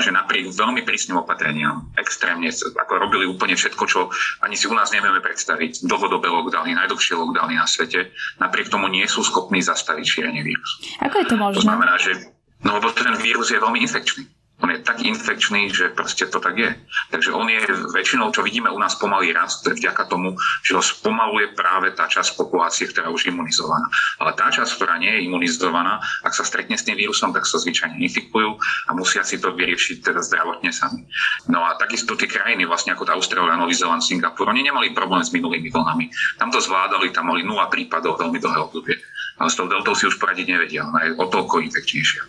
že 0.00 0.10
napriek 0.10 0.50
veľmi 0.52 0.82
prísnym 0.82 1.20
opatreniam 1.20 1.92
extrémne 1.94 2.50
ako 2.50 2.92
robili 2.98 3.24
úplne 3.28 3.54
všetko, 3.54 3.84
čo 3.86 4.10
ani 4.42 4.56
si 4.56 4.66
u 4.66 4.74
nás 4.74 4.90
nevieme 4.90 5.22
predstaviť. 5.22 5.86
Dlhodobé 5.86 6.26
lockdowny, 6.26 6.74
najdlhšie 6.74 7.14
lockdowny 7.14 7.54
na 7.54 7.68
svete, 7.68 8.10
napriek 8.42 8.72
tomu 8.72 8.90
nie 8.90 9.06
sú 9.06 9.22
schopní 9.22 9.62
zas 9.62 9.79
zastaviť 9.80 10.04
šírenie 10.04 10.44
vírusu. 10.44 10.84
Ako 11.00 11.24
je 11.24 11.26
to 11.32 11.36
možné? 11.40 11.64
To 11.64 11.68
znamená, 11.72 11.96
že 11.96 12.12
no, 12.60 12.76
lebo 12.76 12.92
ten 12.92 13.16
vírus 13.16 13.48
je 13.48 13.56
veľmi 13.56 13.80
infekčný. 13.80 14.28
On 14.60 14.68
je 14.68 14.84
tak 14.84 15.00
infekčný, 15.00 15.72
že 15.72 15.88
proste 15.96 16.28
to 16.28 16.36
tak 16.36 16.52
je. 16.52 16.68
Takže 17.08 17.32
on 17.32 17.48
je 17.48 17.64
väčšinou, 17.96 18.28
čo 18.28 18.44
vidíme 18.44 18.68
u 18.68 18.76
nás 18.76 18.92
pomalý 18.92 19.32
rast, 19.32 19.64
to 19.64 19.72
je 19.72 19.80
vďaka 19.80 20.04
tomu, 20.04 20.36
že 20.60 20.76
ho 20.76 20.84
spomaluje 20.84 21.56
práve 21.56 21.96
tá 21.96 22.04
časť 22.04 22.36
populácie, 22.36 22.84
ktorá 22.84 23.08
už 23.08 23.24
je 23.24 23.32
imunizovaná. 23.32 23.88
Ale 24.20 24.36
tá 24.36 24.52
časť, 24.52 24.70
ktorá 24.76 25.00
nie 25.00 25.08
je 25.08 25.32
imunizovaná, 25.32 26.04
ak 26.20 26.36
sa 26.36 26.44
stretne 26.44 26.76
s 26.76 26.84
tým 26.84 27.00
vírusom, 27.00 27.32
tak 27.32 27.48
sa 27.48 27.56
zvyčajne 27.56 27.96
infikujú 28.04 28.60
a 28.60 28.90
musia 28.92 29.24
si 29.24 29.40
to 29.40 29.48
vyriešiť 29.56 30.04
teda 30.04 30.20
zdravotne 30.20 30.68
sami. 30.76 31.08
No 31.48 31.64
a 31.64 31.80
takisto 31.80 32.12
tie 32.12 32.28
krajiny, 32.28 32.68
vlastne 32.68 32.92
ako 32.92 33.08
tá 33.08 33.16
Austrália, 33.16 33.56
Nový 33.56 33.72
Zeland, 33.72 34.04
Singapur, 34.04 34.44
oni 34.44 34.60
nemali 34.60 34.92
problém 34.92 35.24
s 35.24 35.32
minulými 35.32 35.72
vlnami. 35.72 36.12
Tam 36.36 36.52
to 36.52 36.60
zvládali, 36.60 37.08
tam 37.16 37.32
mali 37.32 37.40
nula 37.40 37.72
prípadov 37.72 38.20
veľmi 38.20 38.36
dlhé 38.36 38.58
obdobie 38.60 39.00
s 39.48 39.56
tou 39.56 39.64
deltou 39.70 39.96
si 39.96 40.04
už 40.04 40.20
poradiť 40.20 40.46
nevedia, 40.52 40.84
ona 40.84 41.08
je 41.08 41.16
o 41.16 41.24
toľko 41.24 41.64
infekčnejšia. 41.64 42.22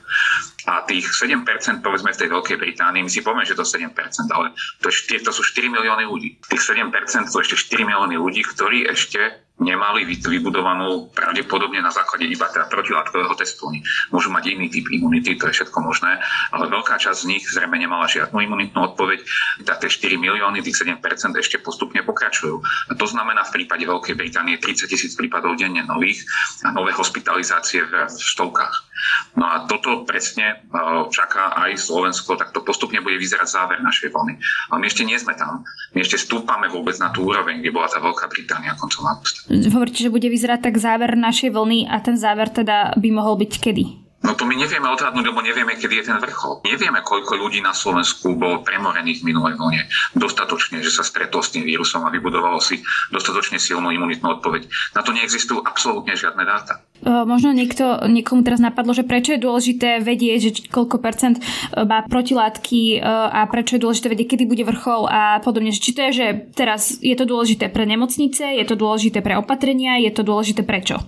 A 0.70 0.86
tých 0.86 1.10
7% 1.10 1.44
povedzme 1.82 2.14
v 2.14 2.20
tej 2.22 2.30
Veľkej 2.30 2.58
Británii, 2.62 3.02
my 3.02 3.12
si 3.12 3.26
povieme, 3.26 3.44
že 3.44 3.58
to 3.58 3.66
7%, 3.66 3.92
ale 4.30 4.54
to, 4.80 4.88
je 4.88 4.96
4, 5.20 5.28
to 5.28 5.32
sú 5.34 5.42
4 5.44 5.68
milióny 5.68 6.06
ľudí. 6.06 6.38
Tých 6.48 6.64
7% 6.64 7.34
sú 7.34 7.42
ešte 7.42 7.58
4 7.58 7.90
milióny 7.90 8.16
ľudí, 8.16 8.46
ktorí 8.46 8.86
ešte 8.88 9.42
nemali 9.62 10.10
vybudovanú 10.10 11.14
pravdepodobne 11.14 11.80
na 11.86 11.94
základe 11.94 12.26
iba 12.26 12.50
teda 12.50 12.66
protilátkového 12.66 13.38
testu. 13.38 13.70
Oni 13.70 13.86
môžu 14.10 14.34
mať 14.34 14.58
iný 14.58 14.74
typ 14.74 14.90
imunity, 14.90 15.38
to 15.38 15.48
je 15.48 15.62
všetko 15.62 15.78
možné, 15.86 16.18
ale 16.50 16.66
veľká 16.68 16.98
časť 16.98 17.22
z 17.22 17.30
nich 17.30 17.46
zrejme 17.46 17.78
nemala 17.78 18.10
žiadnu 18.10 18.34
imunitnú 18.34 18.82
odpoveď. 18.92 19.22
Tá 19.64 19.78
tie 19.78 19.88
4 19.88 20.18
milióny, 20.18 20.66
tých 20.66 20.82
7% 20.82 20.98
ešte 21.38 21.62
postupne 21.62 22.02
pokračujú. 22.02 22.58
A 22.90 22.98
to 22.98 23.06
znamená 23.06 23.46
v 23.46 23.62
prípade 23.62 23.86
Veľkej 23.86 24.18
Británie 24.18 24.58
30 24.58 24.90
tisíc 24.90 25.14
prípadov 25.14 25.56
denne 25.62 25.86
nových 25.86 26.26
a 26.66 26.74
nové 26.74 26.92
hospitalizácie 26.98 27.86
v 27.86 27.94
stovkách. 28.10 28.92
No 29.36 29.46
a 29.48 29.66
toto 29.66 30.06
presne 30.06 30.62
e, 30.62 30.78
čaká 31.10 31.58
aj 31.58 31.78
Slovensko, 31.80 32.38
tak 32.38 32.54
to 32.54 32.62
postupne 32.62 33.02
bude 33.02 33.18
vyzerať 33.18 33.48
záver 33.50 33.78
našej 33.82 34.14
vlny. 34.14 34.38
Ale 34.70 34.78
my 34.78 34.86
ešte 34.86 35.04
nie 35.08 35.18
sme 35.18 35.34
tam. 35.34 35.66
My 35.96 36.06
ešte 36.06 36.22
stúpame 36.22 36.70
vôbec 36.70 36.94
na 37.02 37.10
tú 37.10 37.26
úroveň, 37.26 37.64
kde 37.64 37.74
bola 37.74 37.90
tá 37.90 37.98
Veľká 37.98 38.30
Británia 38.30 38.78
koncom 38.78 39.10
augusta. 39.10 39.50
Hovoríte, 39.52 40.08
že 40.08 40.14
bude 40.14 40.32
vyzerať 40.32 40.72
tak 40.72 40.76
záver 40.80 41.20
našej 41.20 41.52
vlny 41.52 41.92
a 41.92 42.00
ten 42.00 42.16
záver 42.16 42.48
teda 42.48 42.96
by 42.96 43.10
mohol 43.12 43.36
byť 43.36 43.52
kedy? 43.60 44.01
No 44.22 44.38
to 44.38 44.46
my 44.46 44.54
nevieme 44.54 44.86
odhadnúť, 44.86 45.34
lebo 45.34 45.42
nevieme, 45.42 45.74
kedy 45.74 46.02
je 46.02 46.06
ten 46.14 46.18
vrchol. 46.22 46.62
Nevieme, 46.62 47.02
koľko 47.02 47.42
ľudí 47.42 47.58
na 47.58 47.74
Slovensku 47.74 48.38
bolo 48.38 48.62
premorených 48.62 49.26
v 49.26 49.34
minulej 49.34 49.58
vlne. 49.58 49.82
Dostatočne, 50.14 50.78
že 50.86 50.94
sa 50.94 51.02
stretol 51.02 51.42
s 51.42 51.50
tým 51.50 51.66
vírusom 51.66 52.06
a 52.06 52.14
vybudovalo 52.14 52.62
si 52.62 52.86
dostatočne 53.10 53.58
silnú 53.58 53.90
imunitnú 53.90 54.38
odpoveď. 54.38 54.70
Na 54.94 55.02
to 55.02 55.10
neexistujú 55.10 55.66
absolútne 55.66 56.14
žiadne 56.14 56.46
dáta. 56.46 56.86
Možno 57.02 57.50
niekto, 57.50 58.06
niekomu 58.06 58.46
teraz 58.46 58.62
napadlo, 58.62 58.94
že 58.94 59.02
prečo 59.02 59.34
je 59.34 59.42
dôležité 59.42 60.06
vedieť, 60.06 60.38
že 60.38 60.52
koľko 60.70 61.02
percent 61.02 61.42
e, 61.42 61.82
má 61.82 62.06
protilátky 62.06 63.02
e, 63.02 63.10
a 63.10 63.42
prečo 63.50 63.74
je 63.74 63.82
dôležité 63.82 64.14
vedieť, 64.14 64.38
kedy 64.38 64.44
bude 64.46 64.62
vrchol 64.70 65.10
a 65.10 65.42
podobne. 65.42 65.74
Či 65.74 65.98
to 65.98 66.02
je, 66.06 66.12
že 66.14 66.28
teraz 66.54 67.02
je 67.02 67.18
to 67.18 67.26
dôležité 67.26 67.74
pre 67.74 67.90
nemocnice, 67.90 68.54
je 68.54 68.66
to 68.70 68.78
dôležité 68.78 69.26
pre 69.26 69.34
opatrenia, 69.34 69.98
je 69.98 70.14
to 70.14 70.22
dôležité 70.22 70.62
prečo? 70.62 71.02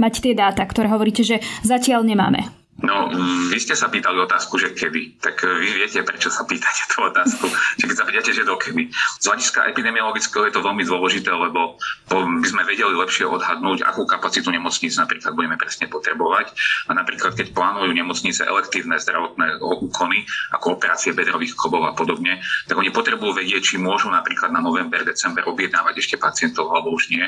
Mať 0.00 0.24
tie 0.24 0.34
dáta, 0.34 0.64
ktoré 0.64 0.88
hovoríte, 0.90 1.22
že 1.22 1.40
zatiaľ 1.62 2.04
nemáme. 2.04 2.63
No, 2.82 3.06
vy 3.54 3.58
ste 3.62 3.78
sa 3.78 3.86
pýtali 3.86 4.18
otázku, 4.18 4.58
že 4.58 4.74
kedy. 4.74 5.22
Tak 5.22 5.46
e, 5.46 5.62
vy 5.62 5.68
viete, 5.78 6.02
prečo 6.02 6.26
sa 6.26 6.42
pýtate 6.42 6.90
tú 6.90 7.06
otázku. 7.06 7.46
Čiže 7.78 7.86
keď 7.86 7.96
sa 8.02 8.06
pýtate, 8.10 8.30
že 8.34 8.42
dokedy. 8.42 8.90
Z 9.22 9.30
hľadiska 9.30 9.70
epidemiologického 9.70 10.50
je 10.50 10.54
to 10.58 10.66
veľmi 10.66 10.82
dôležité, 10.82 11.30
lebo 11.30 11.78
by 12.10 12.46
sme 12.50 12.66
vedeli 12.66 12.90
lepšie 12.98 13.30
odhadnúť, 13.30 13.86
akú 13.86 14.02
kapacitu 14.10 14.50
nemocníc 14.50 14.98
napríklad 14.98 15.38
budeme 15.38 15.54
presne 15.54 15.86
potrebovať. 15.86 16.50
A 16.90 16.98
napríklad, 16.98 17.38
keď 17.38 17.54
plánujú 17.54 17.94
nemocnice 17.94 18.42
elektívne 18.42 18.98
zdravotné 18.98 19.62
úkony, 19.62 20.26
ako 20.50 20.74
operácie 20.74 21.14
bedrových 21.14 21.54
klobov 21.54 21.86
a 21.86 21.94
podobne, 21.94 22.42
tak 22.66 22.74
oni 22.74 22.90
potrebujú 22.90 23.38
vedieť, 23.38 23.62
či 23.62 23.74
môžu 23.78 24.10
napríklad 24.10 24.50
na 24.50 24.58
november, 24.58 25.06
december 25.06 25.46
objednávať 25.46 25.94
ešte 26.02 26.16
pacientov 26.18 26.74
alebo 26.74 26.90
už 26.90 27.14
nie. 27.14 27.22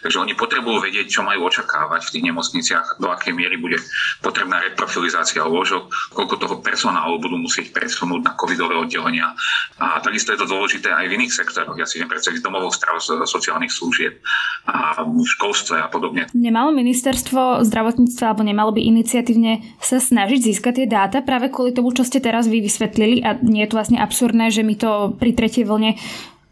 Takže 0.00 0.24
oni 0.24 0.32
potrebujú 0.32 0.88
vedieť, 0.88 1.12
čo 1.12 1.20
majú 1.20 1.52
očakávať 1.52 2.08
v 2.08 2.12
tých 2.16 2.24
nemocniciach, 2.32 2.86
do 2.96 3.12
akej 3.12 3.36
miery 3.36 3.60
bude 3.60 3.76
potrebná 4.24 4.64
repro 4.64 4.85
profilizácia 4.86 5.42
lôžok, 5.42 6.14
koľko 6.14 6.34
toho 6.38 6.56
personálu 6.62 7.18
budú 7.18 7.34
musieť 7.34 7.74
presunúť 7.74 8.22
na 8.22 8.32
covidové 8.38 8.78
oddelenia. 8.78 9.34
A 9.82 9.98
takisto 9.98 10.30
je 10.30 10.38
to 10.38 10.46
dôležité 10.46 10.94
aj 10.94 11.10
v 11.10 11.14
iných 11.18 11.34
sektoroch. 11.34 11.74
Ja 11.74 11.90
si 11.90 11.98
viem 11.98 12.06
predstaviť 12.06 12.38
domovou 12.38 12.70
strav 12.70 13.02
sociálnych 13.02 13.74
služieb 13.74 14.22
a 14.70 15.02
v 15.02 15.26
školstve 15.26 15.82
a 15.82 15.90
podobne. 15.90 16.30
Nemalo 16.30 16.70
ministerstvo 16.70 17.66
zdravotníctva 17.66 18.24
alebo 18.30 18.46
nemalo 18.46 18.70
by 18.70 18.80
iniciatívne 18.86 19.66
sa 19.82 19.98
snažiť 19.98 20.54
získať 20.54 20.72
tie 20.82 20.86
dáta 20.86 21.18
práve 21.26 21.50
kvôli 21.50 21.74
tomu, 21.74 21.90
čo 21.90 22.06
ste 22.06 22.22
teraz 22.22 22.46
vy 22.46 22.62
vysvetlili 22.62 23.26
a 23.26 23.34
nie 23.42 23.66
je 23.66 23.70
to 23.74 23.78
vlastne 23.82 23.98
absurdné, 23.98 24.54
že 24.54 24.62
my 24.62 24.74
to 24.78 25.18
pri 25.18 25.34
tretej 25.34 25.66
vlne 25.66 25.98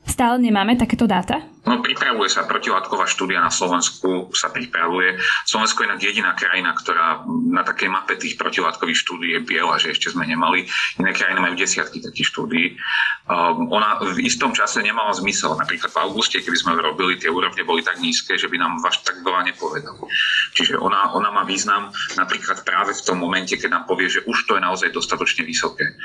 stále 0.04 0.42
nemáme 0.42 0.74
takéto 0.74 1.06
dáta? 1.06 1.53
No, 1.64 1.80
pripravuje 1.80 2.28
sa 2.28 2.44
protilátková 2.44 3.08
štúdia 3.08 3.40
na 3.40 3.48
Slovensku, 3.48 4.28
sa 4.36 4.52
pripravuje. 4.52 5.16
Slovensko 5.48 5.80
je 5.80 5.88
inak 5.88 6.00
jediná 6.04 6.32
krajina, 6.36 6.76
ktorá 6.76 7.24
na 7.24 7.64
takej 7.64 7.88
mape 7.88 8.20
tých 8.20 8.36
protilátkových 8.36 9.00
štúdí 9.00 9.32
je 9.32 9.40
biela, 9.40 9.80
že 9.80 9.96
ešte 9.96 10.12
sme 10.12 10.28
nemali. 10.28 10.68
Iné 11.00 11.16
krajiny 11.16 11.40
majú 11.40 11.56
desiatky 11.56 12.04
takých 12.04 12.36
štúdií. 12.36 12.76
Um, 13.24 13.72
ona 13.72 13.96
v 13.96 14.28
istom 14.28 14.52
čase 14.52 14.84
nemala 14.84 15.16
zmysel. 15.16 15.56
Napríklad 15.56 15.88
v 15.88 16.00
auguste, 16.04 16.44
keby 16.44 16.52
sme 16.52 16.76
robili, 16.76 17.16
tie 17.16 17.32
úrovne 17.32 17.64
boli 17.64 17.80
tak 17.80 17.96
nízke, 17.96 18.36
že 18.36 18.52
by 18.52 18.60
nám 18.60 18.84
vaš 18.84 19.00
tak 19.00 19.24
veľa 19.24 19.48
nepovedali. 19.48 20.04
Čiže 20.52 20.76
ona, 20.76 21.16
ona 21.16 21.32
má 21.32 21.48
význam 21.48 21.88
napríklad 22.20 22.60
práve 22.68 22.92
v 22.92 23.04
tom 23.08 23.16
momente, 23.16 23.56
keď 23.56 23.72
nám 23.72 23.84
povie, 23.88 24.12
že 24.12 24.20
už 24.28 24.44
to 24.44 24.60
je 24.60 24.62
naozaj 24.68 24.92
dostatočne 24.92 25.48
vysoké. 25.48 25.96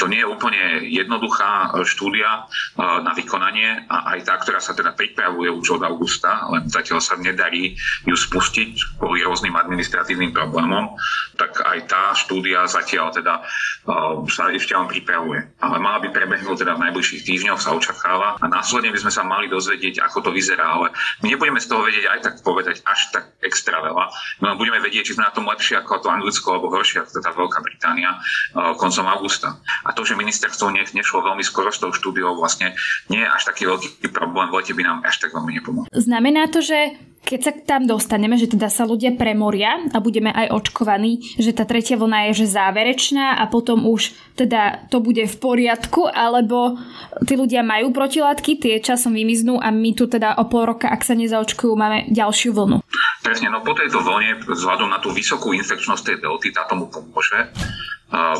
To 0.00 0.08
nie 0.08 0.24
je 0.24 0.28
úplne 0.32 0.88
jednoduchá 0.88 1.76
štúdia 1.84 2.48
uh, 2.48 3.04
na 3.04 3.12
vykonanie 3.12 3.84
a 3.92 4.16
aj 4.16 4.18
tá, 4.24 4.40
ktorá 4.40 4.56
sa 4.56 4.72
teda 4.72 4.96
pripravuje 5.02 5.50
už 5.50 5.78
od 5.78 5.82
augusta, 5.82 6.46
len 6.54 6.70
zatiaľ 6.70 7.02
sa 7.02 7.18
nedarí 7.18 7.74
ju 8.06 8.14
spustiť 8.14 9.02
kvôli 9.02 9.26
rôznym 9.26 9.58
administratívnym 9.58 10.30
problémom, 10.30 10.94
tak 11.34 11.58
aj 11.58 11.90
tá 11.90 12.14
štúdia 12.14 12.62
zatiaľ 12.70 13.10
teda 13.10 13.42
uh, 13.42 14.22
sa 14.30 14.46
ešte 14.54 14.78
len 14.78 14.86
pripravuje. 14.86 15.42
Ale 15.58 15.82
mala 15.82 15.98
by 15.98 16.14
prebehnúť 16.14 16.62
teda 16.62 16.78
v 16.78 16.82
najbližších 16.86 17.26
týždňoch, 17.26 17.58
sa 17.58 17.74
očakáva 17.74 18.38
a 18.38 18.44
následne 18.46 18.94
by 18.94 19.02
sme 19.02 19.12
sa 19.12 19.26
mali 19.26 19.50
dozvedieť, 19.50 19.98
ako 20.06 20.30
to 20.30 20.30
vyzerá, 20.30 20.78
ale 20.78 20.94
my 21.26 21.34
nebudeme 21.34 21.58
z 21.58 21.66
toho 21.66 21.82
vedieť 21.82 22.06
aj 22.06 22.20
tak 22.22 22.34
povedať 22.46 22.86
až 22.86 23.00
tak 23.10 23.34
extra 23.42 23.82
veľa. 23.82 24.06
My 24.38 24.54
budeme 24.54 24.78
vedieť, 24.78 25.10
či 25.10 25.14
sme 25.18 25.26
na 25.26 25.34
tom 25.34 25.50
lepšie 25.50 25.82
ako 25.82 26.06
to 26.06 26.08
Anglicko 26.14 26.54
alebo 26.54 26.70
horšie 26.70 27.02
ako 27.02 27.18
tá 27.18 27.34
Veľká 27.34 27.58
Británia 27.58 28.14
uh, 28.14 28.78
koncom 28.78 29.10
augusta. 29.10 29.58
A 29.82 29.90
to, 29.90 30.06
že 30.06 30.14
ministerstvo 30.14 30.70
nešlo 30.70 31.26
veľmi 31.26 31.42
skoro 31.42 31.74
s 31.74 31.82
tou 31.82 31.90
štúdiou, 31.90 32.38
vlastne 32.38 32.76
nie 33.10 33.18
je 33.18 33.28
až 33.28 33.42
taký 33.50 33.66
veľký 33.66 34.12
problém 34.12 34.52
v 34.52 34.60
lete 34.60 34.76
by 34.76 34.84
nám 34.84 34.91
až 35.00 35.16
tak 35.24 35.32
veľmi 35.32 35.56
nepomohlo. 35.56 35.88
Znamená 35.88 36.52
to, 36.52 36.60
že 36.60 36.92
keď 37.22 37.40
sa 37.40 37.52
tam 37.54 37.86
dostaneme, 37.86 38.34
že 38.34 38.50
teda 38.50 38.66
sa 38.66 38.82
ľudia 38.82 39.14
premoria 39.14 39.78
a 39.94 40.02
budeme 40.02 40.34
aj 40.34 40.58
očkovaní, 40.58 41.22
že 41.38 41.54
tá 41.54 41.62
tretia 41.62 41.94
vlna 41.94 42.34
je 42.34 42.42
že 42.42 42.58
záverečná 42.58 43.38
a 43.38 43.46
potom 43.46 43.86
už 43.86 44.10
teda 44.34 44.90
to 44.90 44.98
bude 44.98 45.22
v 45.22 45.36
poriadku, 45.38 46.10
alebo 46.10 46.82
tí 47.22 47.38
ľudia 47.38 47.62
majú 47.62 47.94
protilátky, 47.94 48.58
tie 48.58 48.74
časom 48.82 49.14
vymiznú 49.14 49.62
a 49.62 49.70
my 49.70 49.94
tu 49.94 50.10
teda 50.10 50.34
o 50.34 50.50
pol 50.50 50.66
roka, 50.66 50.90
ak 50.90 51.06
sa 51.06 51.14
nezaočkujú, 51.14 51.70
máme 51.78 52.10
ďalšiu 52.10 52.58
vlnu. 52.58 52.82
Presne, 53.22 53.54
no 53.54 53.62
po 53.62 53.78
tejto 53.78 54.02
vlne, 54.02 54.42
vzhľadom 54.42 54.90
na 54.90 54.98
tú 54.98 55.14
vysokú 55.14 55.54
infekčnosť 55.54 56.02
tej 56.02 56.16
delty, 56.26 56.50
tá 56.50 56.66
tomu 56.66 56.90
pomôže, 56.90 57.54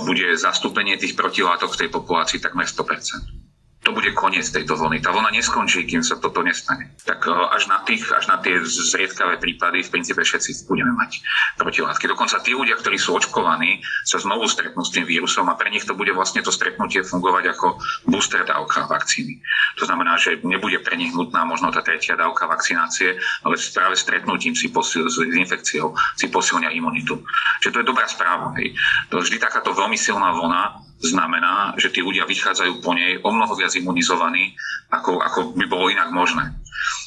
bude 0.02 0.26
zastúpenie 0.34 0.98
tých 0.98 1.14
protilátok 1.14 1.70
v 1.70 1.86
tej 1.86 1.88
populácii 1.88 2.42
takmer 2.42 2.66
100% 2.66 3.41
to 3.82 3.90
bude 3.90 4.14
koniec 4.14 4.46
tejto 4.46 4.78
vlny. 4.78 5.02
Tá 5.02 5.10
vlna 5.10 5.34
neskončí, 5.34 5.82
kým 5.82 6.06
sa 6.06 6.14
toto 6.14 6.38
nestane. 6.46 6.94
Tak 7.02 7.26
e, 7.26 7.34
až 7.34 7.66
na, 7.66 7.82
tých, 7.82 8.06
až 8.14 8.30
na 8.30 8.38
tie 8.38 8.62
zriedkavé 8.62 9.42
prípady 9.42 9.82
v 9.82 9.90
princípe 9.90 10.22
všetci 10.22 10.70
budeme 10.70 10.94
mať 10.94 11.18
protilátky. 11.58 12.06
Dokonca 12.06 12.38
tí 12.46 12.54
ľudia, 12.54 12.78
ktorí 12.78 12.94
sú 12.94 13.18
očkovaní, 13.18 13.82
sa 14.06 14.22
znovu 14.22 14.46
stretnú 14.46 14.86
s 14.86 14.94
tým 14.94 15.02
vírusom 15.02 15.50
a 15.50 15.58
pre 15.58 15.66
nich 15.74 15.82
to 15.82 15.98
bude 15.98 16.14
vlastne 16.14 16.46
to 16.46 16.54
stretnutie 16.54 17.02
fungovať 17.02 17.44
ako 17.58 17.82
booster 18.06 18.46
dávka 18.46 18.86
vakcíny. 18.86 19.42
To 19.82 19.84
znamená, 19.90 20.14
že 20.14 20.38
nebude 20.46 20.78
pre 20.78 20.94
nich 20.94 21.10
nutná 21.10 21.42
možno 21.42 21.74
tá 21.74 21.82
tretia 21.82 22.14
dávka 22.14 22.46
vakcinácie, 22.46 23.18
ale 23.42 23.58
práve 23.74 23.98
stretnutím 23.98 24.54
si 24.54 24.70
posil, 24.70 25.10
s 25.10 25.18
infekciou 25.18 25.90
si 26.14 26.30
posilňa 26.30 26.70
imunitu. 26.70 27.18
Čiže 27.58 27.72
to 27.74 27.80
je 27.82 27.90
dobrá 27.90 28.06
správa. 28.06 28.54
Hej. 28.62 28.78
To 29.10 29.18
vždy 29.18 29.42
takáto 29.42 29.74
veľmi 29.74 29.98
silná 29.98 30.30
vlna 30.38 30.91
znamená, 31.02 31.74
že 31.76 31.90
tí 31.90 32.00
ľudia 32.00 32.24
vychádzajú 32.24 32.80
po 32.80 32.94
nej 32.94 33.18
o 33.20 33.30
mnoho 33.34 33.52
viac 33.58 33.74
imunizovaní, 33.74 34.54
ako, 34.88 35.18
ako 35.18 35.38
by 35.58 35.66
bolo 35.66 35.90
inak 35.90 36.14
možné. 36.14 36.54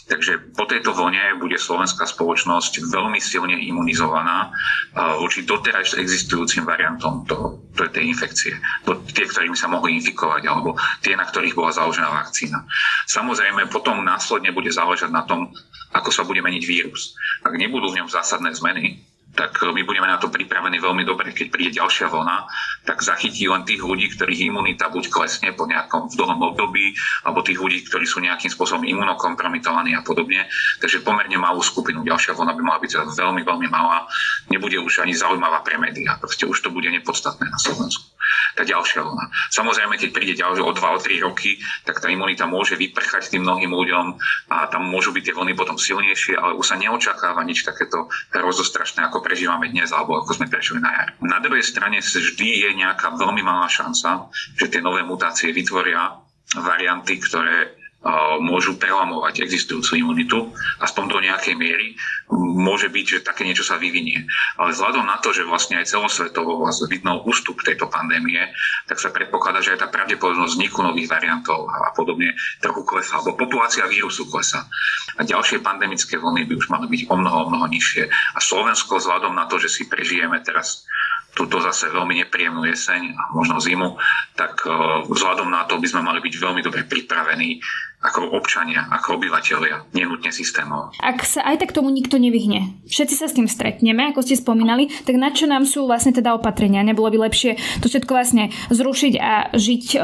Takže 0.05 0.53
po 0.53 0.69
tejto 0.69 0.93
vlne 0.93 1.41
bude 1.41 1.57
slovenská 1.57 2.05
spoločnosť 2.05 2.93
veľmi 2.93 3.17
silne 3.17 3.57
imunizovaná 3.57 4.53
voči 5.17 5.41
doteraz 5.41 5.97
existujúcim 5.97 6.61
variantom 6.61 7.25
toho, 7.25 7.65
tej 7.73 8.13
infekcie. 8.13 8.53
To, 8.85 9.01
tie, 9.01 9.25
ktorými 9.25 9.57
sa 9.57 9.65
mohli 9.65 9.97
infikovať, 9.97 10.45
alebo 10.45 10.77
tie, 11.01 11.17
na 11.17 11.25
ktorých 11.25 11.57
bola 11.57 11.73
založená 11.73 12.13
vakcína. 12.21 12.69
Samozrejme, 13.09 13.65
potom 13.73 14.05
následne 14.05 14.53
bude 14.53 14.69
záležať 14.69 15.09
na 15.09 15.25
tom, 15.25 15.49
ako 15.89 16.13
sa 16.13 16.21
bude 16.21 16.45
meniť 16.45 16.63
vírus. 16.69 17.17
Ak 17.41 17.57
nebudú 17.57 17.89
v 17.89 18.05
ňom 18.05 18.09
zásadné 18.11 18.53
zmeny, 18.53 19.01
tak 19.35 19.51
my 19.61 19.83
budeme 19.83 20.07
na 20.07 20.15
to 20.15 20.31
pripravení 20.31 20.79
veľmi 20.79 21.03
dobre. 21.03 21.35
Keď 21.35 21.47
príde 21.51 21.71
ďalšia 21.75 22.07
vlna, 22.07 22.47
tak 22.87 23.03
zachytí 23.03 23.45
len 23.51 23.67
tých 23.67 23.83
ľudí, 23.83 24.15
ktorých 24.15 24.47
imunita 24.47 24.87
buď 24.87 25.11
klesne 25.11 25.51
po 25.51 25.67
nejakom 25.67 26.15
dlhom 26.15 26.39
období, 26.55 26.95
alebo 27.27 27.43
tých 27.43 27.59
ľudí, 27.59 27.83
ktorí 27.85 28.07
sú 28.07 28.23
nejakým 28.23 28.49
spôsobom 28.49 28.87
imunokompromitovaní 28.87 29.91
a 29.93 30.01
podobne. 30.01 30.47
Takže 30.79 31.03
pomerne 31.03 31.35
malú 31.35 31.59
skupinu. 31.59 32.01
Ďalšia 32.07 32.33
vlna 32.33 32.55
by 32.55 32.61
mala 32.63 32.79
byť 32.79 32.91
veľmi, 33.11 33.41
veľmi 33.43 33.67
malá. 33.67 34.07
Nebude 34.47 34.79
už 34.79 35.03
ani 35.03 35.11
zaujímavá 35.11 35.61
pre 35.61 35.75
médiá. 35.75 36.15
Proste 36.17 36.47
už 36.47 36.63
to 36.63 36.71
bude 36.71 36.87
nepodstatné 36.87 37.45
na 37.51 37.59
Slovensku. 37.59 38.15
Tá 38.55 38.63
ďalšia 38.63 39.03
vlna. 39.03 39.25
Samozrejme, 39.51 39.99
keď 39.99 40.09
príde 40.15 40.33
ďalšie 40.39 40.63
o 40.63 40.71
2 40.71 40.79
o 40.79 40.97
3 40.97 41.27
roky, 41.27 41.59
tak 41.83 41.99
tá 41.99 42.07
imunita 42.07 42.47
môže 42.47 42.79
vyprchať 42.79 43.29
tým 43.29 43.43
mnohým 43.43 43.69
ľuďom 43.69 44.05
a 44.49 44.65
tam 44.71 44.87
môžu 44.87 45.11
byť 45.11 45.23
tie 45.29 45.35
vlny 45.35 45.53
potom 45.53 45.77
silnejšie, 45.77 46.39
ale 46.39 46.57
už 46.57 46.65
sa 46.65 46.79
neočakáva 46.79 47.43
nič 47.43 47.67
takéto 47.67 48.07
hrozostrašné 48.33 49.05
ako 49.11 49.24
prežívame 49.25 49.73
dnes 49.73 49.89
alebo 49.89 50.21
ako 50.21 50.37
sme 50.37 50.45
prežili 50.45 50.77
na 50.77 50.93
jar. 50.93 51.09
Na 51.25 51.41
druhej 51.41 51.65
strane 51.65 51.97
vždy 51.97 52.69
je 52.69 52.69
nejaká 52.77 53.17
veľmi 53.17 53.41
malá 53.41 53.65
šanca, 53.65 54.29
že 54.53 54.69
tie 54.69 54.85
nové 54.85 55.01
mutácie 55.01 55.49
vytvoria 55.49 56.13
varianty, 56.53 57.17
ktoré 57.17 57.73
môžu 58.37 58.77
prelamovať 58.77 59.41
existujúcu 59.41 59.91
imunitu, 59.97 60.37
aspoň 60.77 61.03
do 61.09 61.19
nejakej 61.25 61.57
miery. 61.57 61.97
Môže 62.29 62.93
byť, 62.93 63.05
že 63.05 63.25
také 63.25 63.41
niečo 63.41 63.65
sa 63.65 63.81
vyvinie. 63.81 64.29
Ale 64.61 64.77
vzhľadom 64.77 65.09
na 65.09 65.17
to, 65.17 65.33
že 65.33 65.41
vlastne 65.41 65.81
aj 65.81 65.89
celosvetovo 65.89 66.61
vlastne 66.61 66.85
vidno 66.85 67.25
ústup 67.25 67.57
tejto 67.65 67.89
pandémie, 67.89 68.37
tak 68.85 69.01
sa 69.01 69.09
predpokladá, 69.09 69.65
že 69.65 69.73
aj 69.73 69.85
tá 69.85 69.87
pravdepodobnosť 69.89 70.53
vzniku 70.53 70.85
nových 70.85 71.09
variantov 71.09 71.65
a 71.65 71.89
podobne 71.97 72.37
trochu 72.61 72.85
klesá, 72.85 73.17
alebo 73.17 73.41
populácia 73.41 73.89
vírusu 73.89 74.29
klesá. 74.29 74.69
A 75.17 75.25
ďalšie 75.25 75.65
pandemické 75.65 76.21
vlny 76.21 76.45
by 76.45 76.53
už 76.61 76.69
mali 76.69 76.85
byť 76.85 77.01
o 77.09 77.15
mnoho, 77.17 77.37
o 77.45 77.49
mnoho 77.49 77.65
nižšie. 77.73 78.05
A 78.37 78.39
Slovensko 78.41 79.01
vzhľadom 79.01 79.33
na 79.33 79.49
to, 79.49 79.57
že 79.57 79.69
si 79.73 79.89
prežijeme 79.89 80.37
teraz 80.45 80.85
túto 81.35 81.59
zase 81.59 81.91
veľmi 81.91 82.23
nepríjemnú 82.23 82.63
jeseň 82.63 83.11
a 83.11 83.23
možno 83.35 83.59
zimu, 83.59 83.99
tak 84.39 84.63
eh, 84.63 84.71
vzhľadom 85.11 85.51
na 85.51 85.67
to 85.67 85.77
by 85.77 85.87
sme 85.91 86.01
mali 86.01 86.23
byť 86.23 86.33
veľmi 86.39 86.61
dobre 86.63 86.87
pripravení 86.87 87.59
ako 88.05 88.37
občania, 88.37 88.85
ako 88.93 89.17
obyvateľia, 89.17 89.91
nenutne 89.97 90.29
systémov. 90.29 90.93
Ak 91.01 91.25
sa 91.25 91.41
aj 91.43 91.65
tak 91.65 91.71
tomu 91.73 91.89
nikto 91.89 92.21
nevyhne, 92.21 92.77
všetci 92.85 93.15
sa 93.17 93.25
s 93.25 93.35
tým 93.35 93.49
stretneme, 93.49 94.13
ako 94.13 94.21
ste 94.21 94.37
spomínali, 94.37 94.93
tak 95.03 95.17
na 95.17 95.33
čo 95.33 95.49
nám 95.49 95.65
sú 95.65 95.89
vlastne 95.89 96.13
teda 96.13 96.37
opatrenia? 96.37 96.85
Nebolo 96.85 97.09
by 97.09 97.29
lepšie 97.29 97.81
to 97.81 97.89
všetko 97.89 98.11
vlastne 98.13 98.53
zrušiť 98.69 99.13
a 99.17 99.33
žiť 99.57 99.85
e, 99.95 99.99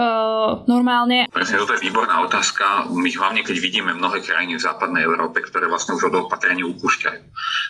normálne? 0.65 1.29
Presne, 1.29 1.61
toto 1.61 1.77
je 1.77 1.85
výborná 1.85 2.25
otázka. 2.25 2.89
My 2.89 3.09
hlavne, 3.13 3.45
keď 3.45 3.57
vidíme 3.61 3.91
mnohé 3.93 4.25
krajiny 4.25 4.57
v 4.57 4.65
západnej 4.65 5.05
Európe, 5.05 5.45
ktoré 5.45 5.69
vlastne 5.69 5.95
už 5.95 6.09
od 6.09 6.25
opatrení 6.27 6.65
upúšťajú. 6.65 7.21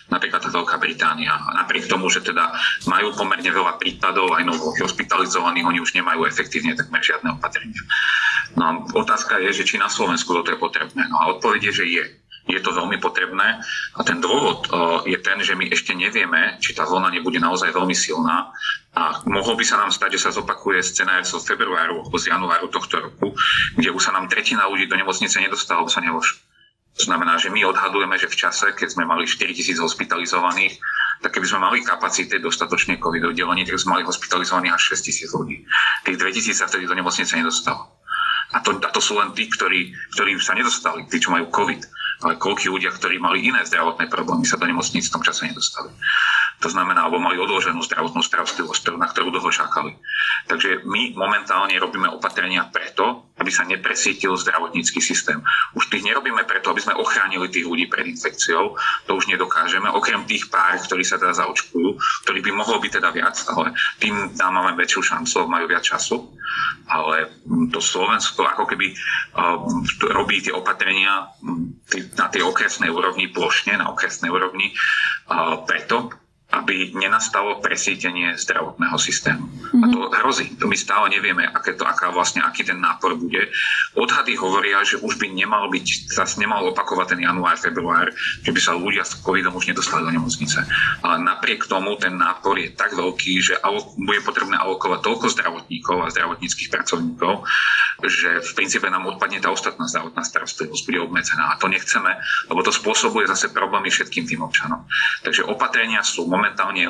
Napríklad 0.08 0.40
tá 0.44 0.50
Veľká 0.52 0.76
Británia. 0.80 1.36
Napriek 1.52 1.88
tomu, 1.88 2.08
že 2.08 2.24
teda 2.24 2.52
majú 2.88 3.12
pomerne 3.16 3.48
veľa 3.48 3.76
prípadov, 3.80 4.32
aj 4.36 4.44
novo 4.44 4.72
hospitalizovaných, 4.76 5.68
oni 5.68 5.78
už 5.80 5.96
nemajú 5.96 6.24
efektívne 6.28 6.76
takmer 6.76 7.00
žiadne 7.00 7.36
opatrenia. 7.36 7.82
No 8.56 8.62
a 8.64 8.72
otázka 8.94 9.40
je, 9.40 9.62
že 9.62 9.64
či 9.64 9.76
na 9.80 9.88
Slovensku 9.88 10.32
toto 10.32 10.52
je 10.52 10.60
potrebné? 10.60 11.08
No 11.08 11.16
a 11.20 11.24
odpoveď 11.36 11.70
je, 11.70 11.72
že 11.72 11.86
je. 11.88 12.04
Je 12.50 12.58
to 12.58 12.74
veľmi 12.74 12.98
potrebné 12.98 13.62
a 13.94 14.00
ten 14.02 14.18
dôvod 14.18 14.66
je 15.06 15.14
ten, 15.22 15.38
že 15.46 15.54
my 15.54 15.70
ešte 15.70 15.94
nevieme, 15.94 16.58
či 16.58 16.74
tá 16.74 16.82
vlna 16.82 17.14
nebude 17.14 17.38
naozaj 17.38 17.70
veľmi 17.70 17.94
silná 17.94 18.50
a 18.98 19.22
mohlo 19.30 19.54
by 19.54 19.62
sa 19.62 19.78
nám 19.78 19.94
stať, 19.94 20.18
že 20.18 20.26
sa 20.26 20.34
zopakuje 20.34 20.82
scenár 20.82 21.22
zo 21.22 21.38
februáru 21.38 22.02
alebo 22.02 22.18
z 22.18 22.34
januáru 22.34 22.66
tohto 22.66 22.98
roku, 22.98 23.30
kde 23.78 23.94
už 23.94 24.02
sa 24.02 24.10
nám 24.10 24.26
tretina 24.26 24.66
ľudí 24.66 24.90
do 24.90 24.98
nemocnice 24.98 25.38
nedostala, 25.38 25.86
sa 25.86 26.02
nevošlo. 26.02 26.42
To 26.98 27.02
znamená, 27.06 27.38
že 27.38 27.48
my 27.48 27.62
odhadujeme, 27.62 28.18
že 28.18 28.26
v 28.28 28.36
čase, 28.36 28.74
keď 28.74 28.88
sme 28.90 29.06
mali 29.06 29.24
4 29.24 29.48
tisíc 29.54 29.78
hospitalizovaných, 29.78 30.76
tak 31.22 31.38
keby 31.38 31.46
sme 31.46 31.62
mali 31.62 31.78
kapacity 31.86 32.42
dostatočne 32.42 32.98
covid 32.98 33.32
oddelení, 33.32 33.62
tak 33.64 33.78
sme 33.78 33.96
mali 33.96 34.04
hospitalizovaných 34.04 34.74
až 34.74 34.98
6 34.98 35.06
tisíc 35.06 35.30
ľudí. 35.30 35.62
Tých 36.04 36.18
2 36.18 36.36
tisíc 36.36 36.58
sa 36.58 36.66
vtedy 36.66 36.90
do 36.90 36.98
nemocnice 36.98 37.38
nedostalo. 37.38 38.01
A 38.52 38.60
to, 38.60 38.76
a 38.76 38.90
to 38.92 39.00
sú 39.00 39.16
len 39.16 39.32
tí, 39.32 39.48
ktorí, 39.48 39.96
ktorí 40.12 40.36
sa 40.36 40.52
nedostali, 40.52 41.08
tí, 41.08 41.16
čo 41.16 41.32
majú 41.32 41.48
COVID. 41.48 41.80
Ale 42.22 42.38
koľký 42.38 42.68
ľudia, 42.68 42.92
ktorí 42.92 43.18
mali 43.18 43.48
iné 43.48 43.64
zdravotné 43.64 44.06
problémy, 44.06 44.44
sa 44.44 44.60
do 44.60 44.68
nemocnic 44.68 45.08
v 45.08 45.14
tom 45.18 45.24
čase 45.24 45.48
nedostali. 45.48 45.90
To 46.60 46.68
znamená, 46.68 47.08
alebo 47.08 47.18
mali 47.18 47.40
odloženú 47.40 47.80
zdravotnú 47.82 48.22
starostlivosť, 48.22 48.94
na 48.94 49.08
ktorú 49.08 49.32
dlho 49.32 49.50
čakali. 49.50 49.96
Takže 50.46 50.84
my 50.84 51.16
momentálne 51.16 51.74
robíme 51.80 52.06
opatrenia 52.12 52.68
preto, 52.70 53.32
aby 53.42 53.50
sa 53.50 53.66
nepresítil 53.66 54.38
zdravotnícky 54.38 55.02
systém. 55.02 55.42
Už 55.74 55.90
tých 55.90 56.06
nerobíme 56.06 56.46
preto, 56.46 56.70
aby 56.70 56.78
sme 56.78 56.94
ochránili 56.94 57.50
tých 57.50 57.66
ľudí 57.66 57.90
pred 57.90 58.06
infekciou, 58.06 58.78
to 59.10 59.12
už 59.18 59.26
nedokážeme, 59.26 59.90
okrem 59.90 60.22
tých 60.28 60.46
pár, 60.46 60.78
ktorí 60.78 61.02
sa 61.02 61.18
teda 61.18 61.34
zaočkujú, 61.34 61.98
ktorých 62.22 62.44
by 62.46 62.52
mohlo 62.54 62.78
byť 62.78 62.92
teda 63.02 63.10
viac, 63.10 63.36
ale 63.50 63.74
tým 63.98 64.14
máme 64.38 64.78
väčšiu 64.78 65.02
šancu, 65.02 65.50
majú 65.50 65.66
viac 65.66 65.82
času. 65.82 66.30
Ale 66.86 67.32
to 67.72 67.80
Slovensko 67.80 68.44
ako 68.44 68.68
keby 68.68 68.92
uh, 68.92 69.58
robí 70.12 70.44
tie 70.44 70.52
opatrenia 70.52 71.32
na 72.14 72.26
tej 72.28 72.44
okresnej 72.44 72.92
úrovni, 72.92 73.32
plošne 73.32 73.80
na 73.80 73.88
okresnej 73.88 74.28
úrovni, 74.28 74.70
uh, 75.32 75.64
preto, 75.64 76.12
aby 76.52 76.92
nenastalo 76.92 77.64
presítenie 77.64 78.36
zdravotného 78.36 79.00
systému. 79.00 79.48
Mm-hmm. 79.48 79.82
A 79.82 79.86
to 79.88 79.98
mhm. 80.04 80.10
hrozí. 80.20 80.46
To 80.60 80.68
my 80.68 80.76
stále 80.76 81.08
nevieme, 81.08 81.48
aké 81.48 81.72
to, 81.72 81.88
aká 81.88 82.12
vlastne, 82.12 82.44
aký 82.44 82.60
ten 82.60 82.76
nápor 82.76 83.16
bude. 83.16 83.48
Odhady 83.96 84.36
hovoria, 84.36 84.84
že 84.84 85.00
už 85.00 85.16
by 85.16 85.32
nemal 85.32 85.72
byť, 85.72 86.12
zase 86.12 86.36
nemal 86.44 86.60
opakovať 86.68 87.16
ten 87.16 87.20
január, 87.24 87.56
február, 87.56 88.12
že 88.44 88.52
by 88.52 88.60
sa 88.60 88.76
ľudia 88.76 89.00
s 89.00 89.16
covidom 89.24 89.56
už 89.56 89.72
nedostali 89.72 90.04
do 90.04 90.12
nemocnice. 90.12 90.60
Ale 91.00 91.24
napriek 91.24 91.64
tomu 91.64 91.96
ten 91.96 92.20
nápor 92.20 92.60
je 92.60 92.68
tak 92.76 92.92
veľký, 92.92 93.32
že 93.40 93.56
bude 93.96 94.20
potrebné 94.20 94.60
alokovať 94.60 95.00
toľko 95.00 95.26
zdravotníkov 95.32 95.96
a 96.04 96.12
zdravotníckých 96.12 96.68
pracovníkov, 96.68 97.48
že 98.04 98.44
v 98.44 98.50
princípe 98.52 98.84
nám 98.92 99.08
odpadne 99.08 99.40
tá 99.40 99.48
ostatná 99.48 99.88
zdravotná 99.88 100.20
starostlivosť, 100.26 100.82
bude 100.84 101.00
obmedzená. 101.00 101.54
A 101.54 101.58
to 101.58 101.70
nechceme, 101.72 102.12
lebo 102.52 102.60
to 102.60 102.74
spôsobuje 102.74 103.24
zase 103.24 103.48
problémy 103.54 103.88
všetkým 103.88 104.28
tým 104.28 104.44
občanom. 104.44 104.84
Takže 105.22 105.46
opatrenia 105.46 106.02
sú 106.02 106.26
momentálne 106.26 106.41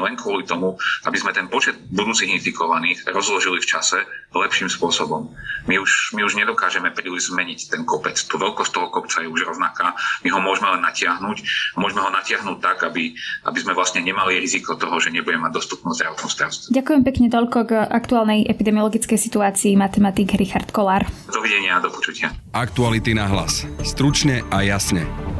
len 0.02 0.14
kvôli 0.16 0.48
tomu, 0.48 0.74
aby 1.04 1.16
sme 1.20 1.36
ten 1.36 1.46
počet 1.46 1.76
budúcich 1.92 2.30
infikovaných 2.32 3.04
rozložili 3.12 3.60
v 3.60 3.68
čase 3.68 4.02
lepším 4.32 4.72
spôsobom. 4.72 5.28
My 5.68 5.78
už, 5.78 6.16
my 6.16 6.24
už 6.24 6.40
nedokážeme 6.40 6.90
príliš 6.90 7.30
zmeniť 7.30 7.68
ten 7.68 7.82
kopec. 7.84 8.16
Tu 8.16 8.34
veľkosť 8.34 8.72
toho 8.72 8.88
kopca 8.88 9.20
je 9.20 9.28
už 9.28 9.44
rovnaká. 9.46 9.92
My 10.24 10.28
ho 10.32 10.40
môžeme 10.40 10.72
len 10.72 10.82
natiahnuť. 10.82 11.38
Môžeme 11.76 12.00
ho 12.02 12.10
natiahnuť 12.10 12.58
tak, 12.58 12.82
aby, 12.88 13.12
aby 13.46 13.58
sme 13.60 13.76
vlastne 13.76 14.00
nemali 14.00 14.40
riziko 14.40 14.74
toho, 14.74 14.96
že 14.98 15.12
nebudeme 15.12 15.46
mať 15.46 15.52
dostupnú 15.52 15.92
zdravotnú 15.92 16.28
starostlivosť. 16.28 16.74
Ďakujem 16.74 17.02
pekne 17.04 17.28
toľko 17.28 17.58
k 17.68 17.72
aktuálnej 17.86 18.48
epidemiologickej 18.48 19.18
situácii 19.20 19.76
matematik 19.76 20.34
Richard 20.34 20.72
Kolár. 20.72 21.04
Dovidenia 21.28 21.78
a 21.78 21.80
do 21.84 21.92
počutia. 21.92 22.32
Aktuality 22.56 23.12
na 23.12 23.28
hlas. 23.28 23.68
Stručne 23.84 24.42
a 24.48 24.64
jasne. 24.64 25.31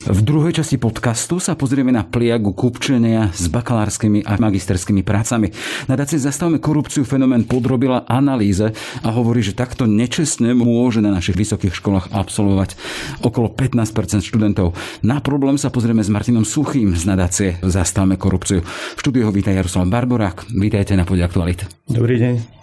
V 0.00 0.24
druhej 0.24 0.56
časti 0.56 0.80
podcastu 0.80 1.36
sa 1.36 1.52
pozrieme 1.52 1.92
na 1.92 2.00
pliagu 2.00 2.56
kupčenia 2.56 3.36
s 3.36 3.52
bakalárskymi 3.52 4.24
a 4.24 4.40
magisterskými 4.40 5.04
prácami. 5.04 5.52
Nadácie 5.92 6.16
Zastavme 6.16 6.56
korupciu 6.56 7.04
fenomén 7.04 7.44
podrobila 7.44 8.08
analýze 8.08 8.72
a 9.04 9.08
hovorí, 9.12 9.44
že 9.44 9.52
takto 9.52 9.84
nečestne 9.84 10.56
môže 10.56 11.04
na 11.04 11.12
našich 11.12 11.36
vysokých 11.36 11.76
školách 11.76 12.16
absolvovať 12.16 12.80
okolo 13.20 13.52
15% 13.52 14.24
študentov. 14.24 14.72
Na 15.04 15.20
problém 15.20 15.60
sa 15.60 15.68
pozrieme 15.68 16.00
s 16.00 16.08
Martinom 16.08 16.48
Suchým 16.48 16.96
z 16.96 17.04
nadácie 17.04 17.60
Zastavme 17.60 18.16
korupciu. 18.16 18.64
V 18.64 19.00
štúdiu 19.04 19.28
ho 19.28 19.32
víta 19.36 19.52
Jaroslav 19.52 19.84
Barborák. 19.84 20.48
Vítajte 20.48 20.96
na 20.96 21.04
pôde 21.04 21.20
aktuality. 21.20 21.68
Dobrý 21.92 22.16
deň. 22.16 22.59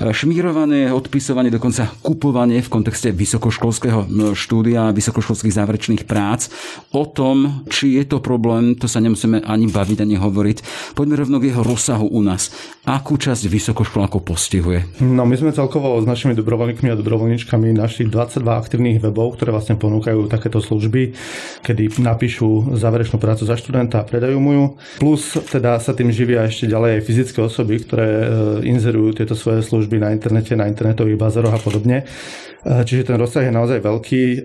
Šmírovanie, 0.00 0.88
odpisovanie, 0.96 1.52
dokonca 1.52 1.92
kupovanie 2.00 2.64
v 2.64 2.72
kontexte 2.72 3.12
vysokoškolského 3.12 4.08
štúdia, 4.32 4.96
vysokoškolských 4.96 5.52
záverečných 5.52 6.08
prác. 6.08 6.48
O 6.96 7.04
tom, 7.04 7.68
či 7.68 8.00
je 8.00 8.08
to 8.08 8.24
problém, 8.24 8.78
to 8.80 8.88
sa 8.88 9.04
nemusíme 9.04 9.44
ani 9.44 9.68
baviť, 9.68 9.98
ani 10.00 10.16
hovoriť. 10.16 10.58
Poďme 10.96 11.20
rovno 11.20 11.36
k 11.36 11.52
jeho 11.52 11.60
rozsahu 11.60 12.08
u 12.08 12.20
nás. 12.24 12.48
Akú 12.88 13.20
časť 13.20 13.44
vysokoškolákov 13.44 14.24
postihuje? 14.24 15.04
No 15.04 15.28
my 15.28 15.36
sme 15.36 15.52
celkovo 15.52 16.00
s 16.00 16.08
našimi 16.08 16.32
dobrovoľníkmi 16.32 16.88
a 16.88 16.96
dobrovoľníčkami 16.96 17.76
našli 17.76 18.08
22 18.08 18.40
aktívnych 18.40 19.04
webov, 19.04 19.36
ktoré 19.36 19.52
vlastne 19.52 19.76
ponúkajú 19.76 20.32
takéto 20.32 20.64
služby, 20.64 21.12
kedy 21.60 22.00
napíšu 22.00 22.72
záverečnú 22.80 23.20
prácu 23.20 23.44
za 23.44 23.60
študenta 23.60 24.00
a 24.00 24.08
predajú 24.08 24.40
mu 24.40 24.52
ju. 24.56 24.64
Plus 24.96 25.36
teda 25.52 25.76
sa 25.76 25.92
tým 25.92 26.08
živia 26.08 26.48
ešte 26.48 26.64
ďalej 26.64 27.00
aj 27.00 27.02
fyzické 27.04 27.38
osoby, 27.44 27.84
ktoré 27.84 28.08
e, 28.08 28.24
inzerujú 28.64 29.20
tieto 29.20 29.36
svoje 29.40 29.64
služby 29.64 29.96
na 29.96 30.12
internete, 30.12 30.52
na 30.52 30.68
internetových 30.68 31.16
bazaroch 31.16 31.56
a 31.56 31.60
podobne. 31.60 32.04
E, 32.04 32.84
čiže 32.84 33.08
ten 33.08 33.16
rozsah 33.16 33.48
je 33.48 33.56
naozaj 33.56 33.80
veľký. 33.80 34.22
E, 34.22 34.38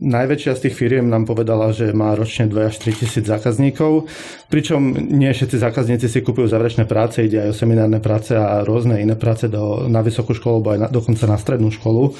najväčšia 0.00 0.56
z 0.56 0.62
tých 0.64 0.74
firiem 0.80 1.12
nám 1.12 1.28
povedala, 1.28 1.76
že 1.76 1.92
má 1.92 2.16
ročne 2.16 2.48
2 2.48 2.72
až 2.72 2.80
3 2.80 3.04
tisíc 3.04 3.24
zákazníkov, 3.28 4.08
pričom 4.48 4.96
nie 4.96 5.28
všetci 5.28 5.60
zákazníci 5.60 6.08
si 6.08 6.24
kupujú 6.24 6.48
záverečné 6.48 6.88
práce, 6.88 7.20
ide 7.20 7.44
aj 7.44 7.52
o 7.52 7.58
seminárne 7.60 8.00
práce 8.00 8.32
a 8.32 8.64
rôzne 8.64 8.96
iné 9.04 9.12
práce 9.20 9.52
do, 9.52 9.84
na 9.92 10.00
vysokú 10.00 10.32
školu, 10.32 10.54
alebo 10.64 10.70
aj 10.72 10.78
na, 10.80 10.88
dokonca 10.88 11.28
na 11.28 11.36
strednú 11.36 11.68
školu. 11.68 12.16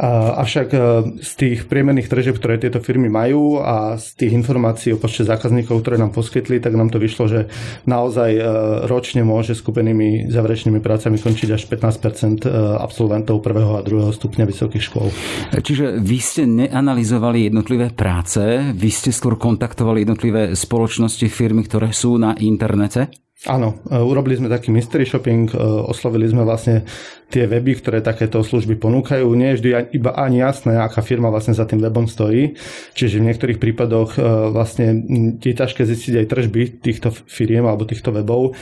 Avšak 0.00 0.68
e, 0.72 0.78
z 1.20 1.30
tých 1.36 1.58
priemerných 1.66 2.08
tržieb, 2.08 2.38
ktoré 2.38 2.56
tieto 2.56 2.78
firmy 2.78 3.12
majú 3.12 3.60
a 3.60 4.00
z 4.00 4.16
tých 4.16 4.32
informácií 4.32 4.94
o 4.94 5.02
počte 5.02 5.28
zákazníkov, 5.28 5.82
ktoré 5.82 6.00
nám 6.00 6.14
poskytli, 6.14 6.62
tak 6.62 6.72
nám 6.72 6.88
to 6.88 6.96
vyšlo, 6.96 7.28
že 7.28 7.40
naozaj 7.84 8.30
e, 8.32 8.42
ročne 8.88 9.26
môže 9.26 9.52
skupenými 9.52 10.32
záverečnými 10.32 10.80
prácami 10.80 11.20
končiť 11.20 11.48
až 11.52 11.68
15 11.68 12.00
e, 12.06 12.52
absolventov 12.80 13.44
prvého 13.44 13.76
a 13.76 13.84
druhého 13.84 14.14
stupňa 14.14 14.48
vysokých 14.48 14.84
škôl. 14.88 15.12
Čiže 15.52 16.00
vy 16.00 16.18
ste 16.22 16.48
neanalizovali 16.48 17.52
jednotlivé 17.52 17.92
práce, 17.92 18.40
vy 18.72 18.90
ste 18.94 19.12
skôr 19.12 19.36
kontaktovali 19.36 20.08
jednotlivé 20.08 20.56
spoločnosti, 20.56 21.28
firmy, 21.28 21.68
ktoré 21.68 21.92
sú 21.92 22.16
na 22.16 22.32
internete? 22.40 23.29
Áno, 23.48 23.80
e, 23.88 23.96
urobili 23.96 24.36
sme 24.36 24.52
taký 24.52 24.68
mystery 24.68 25.08
shopping, 25.08 25.48
e, 25.48 25.56
oslovili 25.88 26.28
sme 26.28 26.44
vlastne 26.44 26.84
tie 27.32 27.48
weby, 27.48 27.80
ktoré 27.80 28.04
takéto 28.04 28.44
služby 28.44 28.76
ponúkajú. 28.76 29.24
Nie 29.32 29.56
je 29.56 29.56
vždy 29.56 29.96
iba 29.96 30.12
ani 30.12 30.44
jasné, 30.44 30.76
aká 30.76 31.00
firma 31.00 31.32
vlastne 31.32 31.56
za 31.56 31.64
tým 31.64 31.80
webom 31.80 32.04
stojí. 32.04 32.52
Čiže 32.92 33.16
v 33.16 33.32
niektorých 33.32 33.56
prípadoch 33.56 34.20
e, 34.20 34.20
vlastne 34.52 34.92
je 35.40 35.56
ťažké 35.56 35.88
zistiť 35.88 36.20
aj 36.20 36.26
tržby 36.28 36.84
týchto 36.84 37.16
firiem 37.24 37.64
alebo 37.64 37.88
týchto 37.88 38.12
webov. 38.12 38.52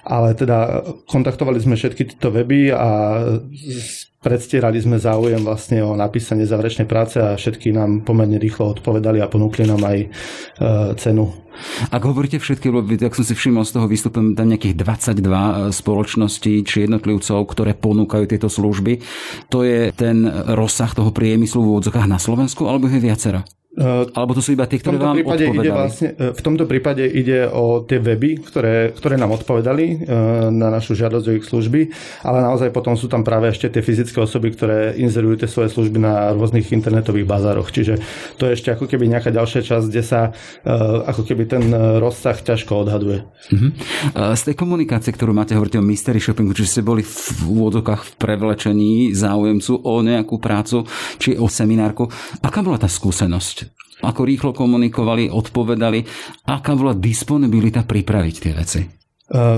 ale 0.00 0.32
teda 0.32 0.80
kontaktovali 1.10 1.60
sme 1.60 1.76
všetky 1.76 2.14
tieto 2.14 2.32
weby 2.32 2.72
a 2.72 2.88
predstierali 4.20 4.76
sme 4.76 5.00
záujem 5.00 5.40
vlastne 5.40 5.80
o 5.80 5.96
napísanie 5.96 6.44
záverečnej 6.44 6.84
práce 6.84 7.16
a 7.16 7.40
všetky 7.40 7.72
nám 7.72 8.04
pomerne 8.04 8.36
rýchlo 8.36 8.76
odpovedali 8.76 9.16
a 9.16 9.32
ponúkli 9.32 9.64
nám 9.64 9.80
aj 9.80 9.98
e, 10.04 10.08
cenu. 11.00 11.32
Ak 11.88 12.04
hovoríte 12.04 12.36
všetky, 12.36 12.68
tak 13.00 13.16
som 13.16 13.24
si 13.24 13.32
všimol 13.32 13.64
z 13.64 13.80
toho 13.80 13.88
výstupu 13.88 14.36
tam 14.36 14.46
nejakých 14.52 14.76
22 14.76 15.24
e, 15.24 15.52
spoločností 15.72 16.60
či 16.68 16.84
jednotlivcov, 16.84 17.48
ktoré 17.48 17.72
ponúkajú 17.72 18.28
tieto 18.28 18.52
služby. 18.52 19.00
To 19.48 19.64
je 19.64 19.88
ten 19.96 20.28
rozsah 20.52 20.92
toho 20.92 21.16
priemyslu 21.16 21.64
v 21.64 21.70
úvodzokách 21.80 22.04
na 22.04 22.20
Slovensku, 22.20 22.68
alebo 22.68 22.92
je 22.92 23.00
viacero? 23.00 23.40
Uh, 23.70 24.02
Alebo 24.18 24.34
to 24.34 24.42
sú 24.42 24.58
iba 24.58 24.66
tie, 24.66 24.82
ktoré 24.82 24.98
vám 24.98 25.14
prípade 25.14 25.46
odpovedali? 25.46 25.62
Ide 25.62 25.70
vlastne, 25.70 26.08
e, 26.18 26.34
v 26.34 26.42
tomto 26.42 26.66
prípade 26.66 27.06
ide 27.06 27.46
o 27.46 27.86
tie 27.86 28.02
weby, 28.02 28.42
ktoré, 28.42 28.90
ktoré 28.90 29.14
nám 29.14 29.30
odpovedali 29.38 30.10
uh, 30.10 30.50
na 30.50 30.74
našu 30.74 30.98
žiadosť 30.98 31.26
o 31.30 31.36
ich 31.38 31.46
služby, 31.46 31.80
ale 32.26 32.42
naozaj 32.42 32.74
potom 32.74 32.98
sú 32.98 33.06
tam 33.06 33.22
práve 33.22 33.46
ešte 33.46 33.70
tie 33.70 33.78
fyzické 33.78 34.18
osoby, 34.18 34.50
ktoré 34.58 34.98
inzerujú 34.98 35.38
tie 35.38 35.46
svoje 35.46 35.70
služby 35.70 36.02
na 36.02 36.34
rôznych 36.34 36.66
internetových 36.74 37.30
bazároch. 37.30 37.70
Čiže 37.70 38.02
to 38.42 38.50
je 38.50 38.58
ešte 38.58 38.74
ako 38.74 38.90
keby 38.90 39.06
nejaká 39.06 39.30
ďalšia 39.30 39.62
časť, 39.62 39.86
kde 39.86 40.02
sa 40.02 40.34
ako 41.06 41.22
keby 41.22 41.46
ten 41.46 41.62
rozsah 42.02 42.34
ťažko 42.34 42.82
odhaduje. 42.82 43.22
Uh-huh. 43.22 43.70
Z 44.34 44.50
tej 44.50 44.58
komunikácie, 44.58 45.14
ktorú 45.14 45.30
máte, 45.30 45.54
hovoríte 45.54 45.78
o 45.78 45.84
mystery 45.86 46.18
shoppingu, 46.18 46.58
či 46.58 46.66
ste 46.66 46.82
boli 46.82 47.06
v 47.06 47.38
úvodokách 47.46 48.02
v 48.02 48.12
prevlečení 48.18 49.14
záujemcu 49.14 49.78
o 49.78 49.94
nejakú 50.02 50.42
prácu, 50.42 50.82
či 51.22 51.38
o 51.38 51.46
seminárku. 51.46 52.10
Aká 52.42 52.66
bola 52.66 52.80
tá 52.80 52.90
skúsenosť? 52.90 53.59
Ako 54.00 54.20
rýchlo 54.24 54.50
komunikovali, 54.52 55.28
odpovedali, 55.28 56.04
aká 56.48 56.72
bola 56.76 56.96
disponibilita 56.96 57.84
pripraviť 57.84 58.36
tie 58.36 58.52
veci? 58.56 58.80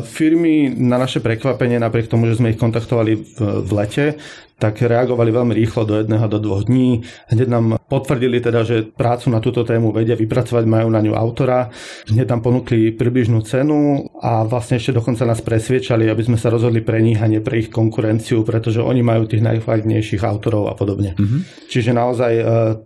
Firmy 0.04 0.68
na 0.68 1.00
naše 1.00 1.24
prekvapenie, 1.24 1.80
napriek 1.80 2.12
tomu, 2.12 2.28
že 2.28 2.36
sme 2.36 2.52
ich 2.52 2.60
kontaktovali 2.60 3.12
v, 3.40 3.70
lete, 3.72 4.20
tak 4.62 4.78
reagovali 4.78 5.34
veľmi 5.34 5.54
rýchlo 5.58 5.82
do 5.82 5.98
jedného 5.98 6.30
do 6.30 6.38
dvoch 6.38 6.62
dní. 6.70 7.02
Hneď 7.34 7.48
nám 7.50 7.82
potvrdili 7.90 8.38
teda, 8.38 8.62
že 8.62 8.86
prácu 8.86 9.34
na 9.34 9.42
túto 9.42 9.66
tému 9.66 9.90
vedia 9.90 10.14
vypracovať, 10.14 10.62
majú 10.70 10.86
na 10.86 11.02
ňu 11.02 11.18
autora. 11.18 11.66
Hneď 12.06 12.30
tam 12.30 12.46
ponúkli 12.46 12.94
približnú 12.94 13.42
cenu 13.42 14.06
a 14.22 14.46
vlastne 14.46 14.78
ešte 14.78 14.94
dokonca 14.94 15.26
nás 15.26 15.42
presviečali, 15.42 16.06
aby 16.06 16.22
sme 16.22 16.38
sa 16.38 16.46
rozhodli 16.46 16.78
pre 16.78 17.02
nich 17.02 17.18
a 17.18 17.26
nie 17.26 17.42
pre 17.42 17.58
ich 17.58 17.74
konkurenciu, 17.74 18.46
pretože 18.46 18.78
oni 18.78 19.02
majú 19.02 19.26
tých 19.26 19.42
najkvalitnejších 19.42 20.22
autorov 20.22 20.70
a 20.70 20.78
podobne. 20.78 21.18
Mm-hmm. 21.18 21.66
Čiže 21.66 21.90
naozaj 21.90 22.32
e, 22.38 22.44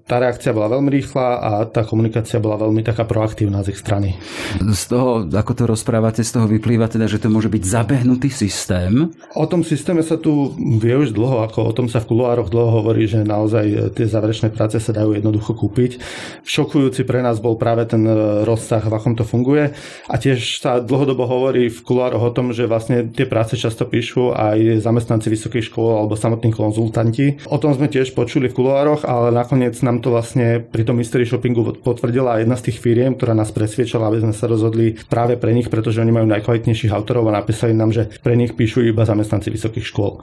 tá 0.09 0.17
reakcia 0.17 0.57
bola 0.57 0.73
veľmi 0.73 0.89
rýchla 0.89 1.27
a 1.45 1.51
tá 1.69 1.85
komunikácia 1.85 2.41
bola 2.41 2.57
veľmi 2.57 2.81
taká 2.81 3.05
proaktívna 3.05 3.61
z 3.61 3.77
ich 3.77 3.79
strany. 3.85 4.17
Z 4.65 4.97
toho, 4.97 5.29
ako 5.29 5.53
to 5.53 5.65
rozprávate, 5.69 6.25
z 6.25 6.41
toho 6.41 6.49
vyplýva 6.49 6.89
teda, 6.89 7.05
že 7.05 7.21
to 7.21 7.29
môže 7.29 7.53
byť 7.53 7.63
zabehnutý 7.67 8.33
systém? 8.33 9.13
O 9.37 9.45
tom 9.45 9.61
systéme 9.61 10.01
sa 10.01 10.17
tu 10.17 10.57
vie 10.81 10.95
už 10.97 11.13
dlho, 11.13 11.45
ako 11.45 11.66
o 11.67 11.75
tom 11.75 11.91
sa 11.91 11.99
v 11.99 12.15
kuloároch 12.15 12.49
dlho 12.49 12.81
hovorí, 12.83 13.11
že 13.11 13.27
naozaj 13.27 13.67
e, 13.67 13.77
tie 13.91 14.07
záverečné 14.07 14.55
práce 14.55 14.79
sa 14.79 14.95
dajú 14.95 15.19
jednoducho 15.19 15.59
kúpiť. 15.59 15.99
Šokujúci 16.47 17.03
pre 17.03 17.21
nás 17.21 17.43
bol 17.43 17.59
práve 17.59 17.85
ten 17.91 18.07
e, 18.07 18.47
rozsah, 18.47 18.81
v 18.81 18.95
akom 18.95 19.19
to 19.19 19.27
funguje. 19.27 19.75
A 20.07 20.15
tiež 20.15 20.63
sa 20.63 20.79
dlhodobo 20.79 21.27
hovorí 21.27 21.67
v 21.67 21.79
kuloároch 21.83 22.23
o 22.23 22.35
tom, 22.35 22.55
že 22.55 22.71
vlastne 22.71 23.11
tie 23.11 23.27
práce 23.27 23.59
často 23.59 23.85
píšu 23.85 24.31
aj 24.33 24.81
zamestnanci 24.87 25.27
vysokých 25.27 25.75
škôl 25.75 25.99
alebo 25.99 26.15
samotní 26.15 26.55
konzultanti. 26.55 27.43
O 27.51 27.59
tom 27.59 27.75
sme 27.75 27.91
tiež 27.91 28.15
počuli 28.15 28.47
v 28.47 28.57
kuloároch, 28.57 29.03
ale 29.03 29.35
nakoniec 29.35 29.75
nám 29.83 29.99
to 29.99 30.15
vlastne 30.15 30.63
pri 30.63 30.87
tom 30.87 31.03
mystery 31.03 31.27
shoppingu 31.27 31.67
potvrdila 31.83 32.39
jedna 32.39 32.55
z 32.55 32.71
tých 32.71 32.79
firiem, 32.79 33.19
ktorá 33.19 33.35
nás 33.35 33.51
presviečala, 33.51 34.07
aby 34.07 34.23
sme 34.23 34.35
sa 34.37 34.47
rozhodli 34.47 34.95
práve 35.11 35.35
pre 35.35 35.51
nich, 35.51 35.67
pretože 35.67 35.99
oni 35.99 36.13
majú 36.15 36.27
najkvalitnejších 36.31 36.95
autorov 36.95 37.27
a 37.33 37.37
napísali 37.41 37.75
nám, 37.75 37.91
že 37.91 38.07
pre 38.23 38.39
nich 38.39 38.55
píšu 38.55 38.85
iba 38.85 39.03
zamestnanci 39.03 39.49
vysokých 39.51 39.87
škôl. 39.89 40.23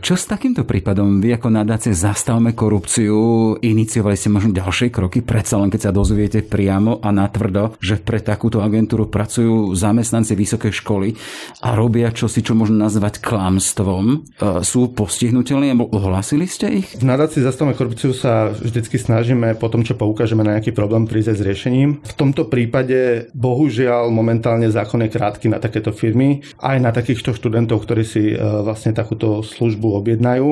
Čo 0.00 0.14
s 0.14 0.24
takýmto 0.30 0.61
týmto 0.62 0.78
prípadom 0.78 1.18
vy 1.18 1.42
ako 1.42 1.50
nadácie 1.50 1.90
Zastavme 1.90 2.54
korupciu 2.54 3.58
iniciovali 3.58 4.14
ste 4.14 4.30
možno 4.30 4.54
ďalšie 4.54 4.94
kroky, 4.94 5.18
predsa 5.18 5.58
len 5.58 5.74
keď 5.74 5.90
sa 5.90 5.90
dozviete 5.90 6.38
priamo 6.46 7.02
a 7.02 7.10
natvrdo, 7.10 7.74
že 7.82 7.98
pre 7.98 8.22
takúto 8.22 8.62
agentúru 8.62 9.10
pracujú 9.10 9.74
zamestnanci 9.74 10.38
vysokej 10.38 10.70
školy 10.70 11.18
a 11.66 11.74
robia 11.74 12.14
čosi, 12.14 12.46
čo 12.46 12.54
možno 12.54 12.78
nazvať 12.78 13.18
klamstvom. 13.18 14.04
E, 14.06 14.16
sú 14.62 14.94
postihnutelní 14.94 15.74
alebo 15.74 15.90
ohlásili 15.90 16.46
ste 16.46 16.86
ich? 16.86 16.94
V 16.94 17.10
nadácii 17.10 17.42
Zastavme 17.42 17.74
korupciu 17.74 18.14
sa 18.14 18.54
vždycky 18.54 19.02
snažíme 19.02 19.58
po 19.58 19.66
tom, 19.66 19.82
čo 19.82 19.98
poukážeme 19.98 20.46
na 20.46 20.62
nejaký 20.62 20.70
problém, 20.70 21.10
prísť 21.10 21.42
s 21.42 21.42
riešením. 21.42 22.06
V 22.06 22.14
tomto 22.14 22.46
prípade 22.46 23.34
bohužiaľ 23.34 24.14
momentálne 24.14 24.70
zákon 24.70 25.02
je 25.02 25.10
krátky 25.10 25.50
na 25.50 25.58
takéto 25.58 25.90
firmy, 25.90 26.46
aj 26.62 26.78
na 26.78 26.94
takýchto 26.94 27.34
študentov, 27.34 27.82
ktorí 27.82 28.06
si 28.06 28.30
e, 28.30 28.38
vlastne 28.38 28.94
takúto 28.94 29.42
službu 29.42 29.98
objednajú. 29.98 30.51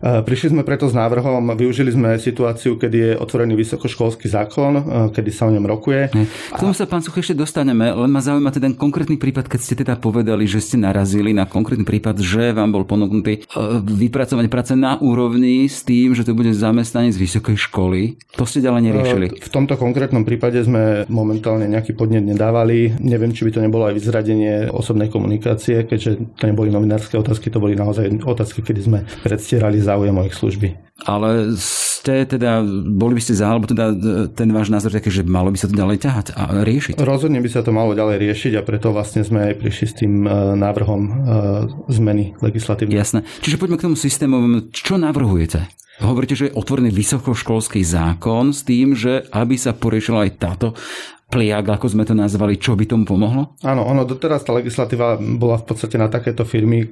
prišli 0.00 0.52
sme 0.52 0.62
preto 0.62 0.86
s 0.86 0.94
návrhom, 0.94 1.56
využili 1.56 1.88
sme 1.88 2.20
situáciu, 2.20 2.76
kedy 2.76 2.96
je 2.96 3.12
otvorený 3.16 3.56
vysokoškolský 3.56 4.28
zákon, 4.28 4.72
e, 4.76 4.82
kedy 5.12 5.30
sa 5.32 5.48
o 5.48 5.54
ňom 5.54 5.64
rokuje. 5.64 6.12
K 6.52 6.58
tomu 6.60 6.76
sa, 6.76 6.84
pán 6.84 7.00
Such, 7.00 7.16
ešte 7.16 7.32
dostaneme, 7.32 7.88
len 7.92 8.10
ma 8.10 8.20
zaujíma 8.20 8.52
ten 8.52 8.76
konkrétny 8.76 9.16
prípad, 9.16 9.48
keď 9.48 9.60
ste 9.60 9.74
teda 9.76 9.96
povedali, 9.96 10.44
že 10.44 10.60
ste 10.60 10.76
narazili 10.76 11.32
na 11.32 11.48
konkrétny 11.48 11.88
prípad, 11.88 12.20
že 12.20 12.52
vám 12.52 12.72
bol 12.76 12.84
ponúknutý 12.84 13.40
e, 13.40 13.52
vypracovať 13.80 14.46
práce 14.52 14.72
na 14.76 15.00
úrovni 15.00 15.64
s 15.64 15.80
tým, 15.80 16.12
že 16.12 16.28
to 16.28 16.36
bude 16.36 16.52
zamestnanie 16.52 17.12
z 17.12 17.20
vysokej 17.20 17.56
školy. 17.56 18.20
To 18.36 18.44
ste 18.44 18.60
ďalej 18.60 18.82
neriešili. 18.92 19.26
V 19.40 19.50
tomto 19.52 19.80
konkrétnom 19.80 20.28
prípade 20.28 20.60
sme 20.60 21.08
momentálne 21.08 21.64
nejaký 21.70 21.96
podnet 21.96 22.24
nedávali. 22.24 22.92
Neviem, 23.00 23.32
či 23.32 23.48
by 23.48 23.50
to 23.56 23.64
nebolo 23.64 23.88
aj 23.88 23.96
vyzradenie 23.96 24.68
osobnej 24.68 25.08
komunikácie, 25.08 25.88
keďže 25.88 26.36
to 26.36 26.44
neboli 26.44 26.68
novinárske 26.68 27.16
otázky, 27.16 27.48
to 27.48 27.62
boli 27.62 27.78
naozaj 27.78 28.08
otázky, 28.24 28.60
kedy 28.60 28.80
sme 28.82 28.98
predstierali 29.24 29.78
záujem 29.86 30.18
o 30.18 30.26
ich 30.26 30.34
služby. 30.34 30.86
Ale 31.06 31.54
ste 31.60 32.24
teda, 32.24 32.64
boli 32.88 33.20
by 33.20 33.22
ste 33.22 33.36
za, 33.36 33.52
alebo 33.52 33.68
teda 33.68 33.92
ten 34.32 34.48
váš 34.48 34.72
názor 34.72 34.96
taký, 34.96 35.12
že 35.12 35.28
malo 35.28 35.52
by 35.52 35.58
sa 35.60 35.68
to 35.68 35.76
ďalej 35.76 36.00
ťahať 36.00 36.26
a 36.32 36.64
riešiť? 36.64 36.96
Rozhodne 36.96 37.44
by 37.44 37.50
sa 37.52 37.60
to 37.60 37.70
malo 37.70 37.92
ďalej 37.92 38.16
riešiť 38.16 38.52
a 38.56 38.64
preto 38.64 38.96
vlastne 38.96 39.20
sme 39.20 39.52
aj 39.52 39.54
prišli 39.60 39.86
s 39.86 39.94
tým 39.94 40.24
e, 40.24 40.30
návrhom 40.56 41.02
e, 41.04 41.12
zmeny 41.92 42.32
legislatívy. 42.40 42.96
Jasné. 42.96 43.28
Čiže 43.44 43.60
poďme 43.60 43.76
k 43.76 43.84
tomu 43.92 43.96
systémovému. 44.00 44.72
Čo 44.72 44.96
navrhujete? 44.96 45.68
Hovoríte, 45.96 46.36
že 46.36 46.52
je 46.52 46.56
otvorený 46.56 46.92
vysokoškolský 46.92 47.80
zákon 47.80 48.52
s 48.52 48.64
tým, 48.64 48.92
že 48.92 49.24
aby 49.32 49.56
sa 49.56 49.72
poriešila 49.72 50.28
aj 50.28 50.30
táto 50.36 50.66
pliak, 51.26 51.66
ako 51.66 51.90
sme 51.90 52.06
to 52.06 52.14
nazvali, 52.14 52.54
čo 52.54 52.78
by 52.78 52.86
tomu 52.86 53.02
pomohlo? 53.02 53.58
Áno, 53.66 53.82
ono 53.82 54.06
doteraz 54.06 54.46
tá 54.46 54.54
legislatíva 54.54 55.18
bola 55.18 55.58
v 55.58 55.66
podstate 55.66 55.98
na 55.98 56.06
takéto 56.06 56.46
firmy 56.46 56.86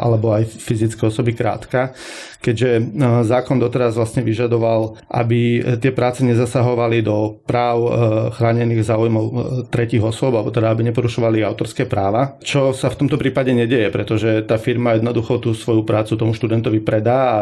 alebo 0.00 0.32
aj 0.32 0.56
fyzické 0.56 1.04
osoby 1.04 1.36
krátka, 1.36 1.92
keďže 2.40 2.96
zákon 3.28 3.60
doteraz 3.60 3.96
vlastne 3.96 4.24
vyžadoval, 4.24 5.00
aby 5.08 5.60
tie 5.80 5.92
práce 5.92 6.24
nezasahovali 6.24 7.00
do 7.04 7.40
práv 7.44 7.76
e, 7.80 7.88
chránených 8.36 8.84
záujmov 8.84 9.24
e, 9.24 9.32
tretich 9.72 10.04
osôb, 10.04 10.36
alebo 10.36 10.52
teda 10.52 10.72
aby 10.72 10.84
neporušovali 10.92 11.40
autorské 11.40 11.88
práva, 11.88 12.36
čo 12.44 12.76
sa 12.76 12.92
v 12.92 13.04
tomto 13.04 13.16
prípade 13.16 13.52
nedieje, 13.56 13.88
pretože 13.88 14.44
tá 14.44 14.60
firma 14.60 14.96
jednoducho 14.96 15.40
tú 15.40 15.56
svoju 15.56 15.88
prácu 15.88 16.20
tomu 16.20 16.36
študentovi 16.36 16.84
predá 16.84 17.16
a 17.16 17.36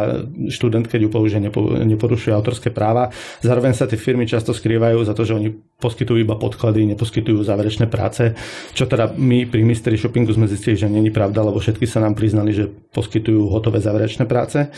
študent, 0.51 0.87
keď 0.87 1.07
ju 1.07 1.11
použije, 1.11 1.41
neporušuje 1.87 2.31
autorské 2.31 2.71
práva. 2.71 3.11
Zároveň 3.43 3.75
sa 3.75 3.91
tie 3.91 3.99
firmy 3.99 4.27
často 4.27 4.55
skrývajú 4.55 5.03
za 5.03 5.15
to, 5.19 5.27
že 5.27 5.35
oni 5.35 5.51
poskytujú 5.83 6.23
iba 6.23 6.32
podklady, 6.37 6.87
neposkytujú 6.95 7.43
záverečné 7.43 7.89
práce, 7.89 8.37
čo 8.73 8.85
teda 8.89 9.13
my 9.17 9.49
pri 9.49 9.63
Mystery 9.65 9.97
Shoppingu 9.97 10.33
sme 10.33 10.49
zistili, 10.49 10.77
že 10.77 10.89
není 10.89 11.13
pravda, 11.13 11.45
lebo 11.45 11.59
všetky 11.59 11.89
sa 11.89 12.01
nám 12.05 12.15
priznali, 12.15 12.53
že 12.53 12.69
poskytujú 12.69 13.49
hotové 13.49 13.81
záverečné 13.81 14.29
práce. 14.29 14.69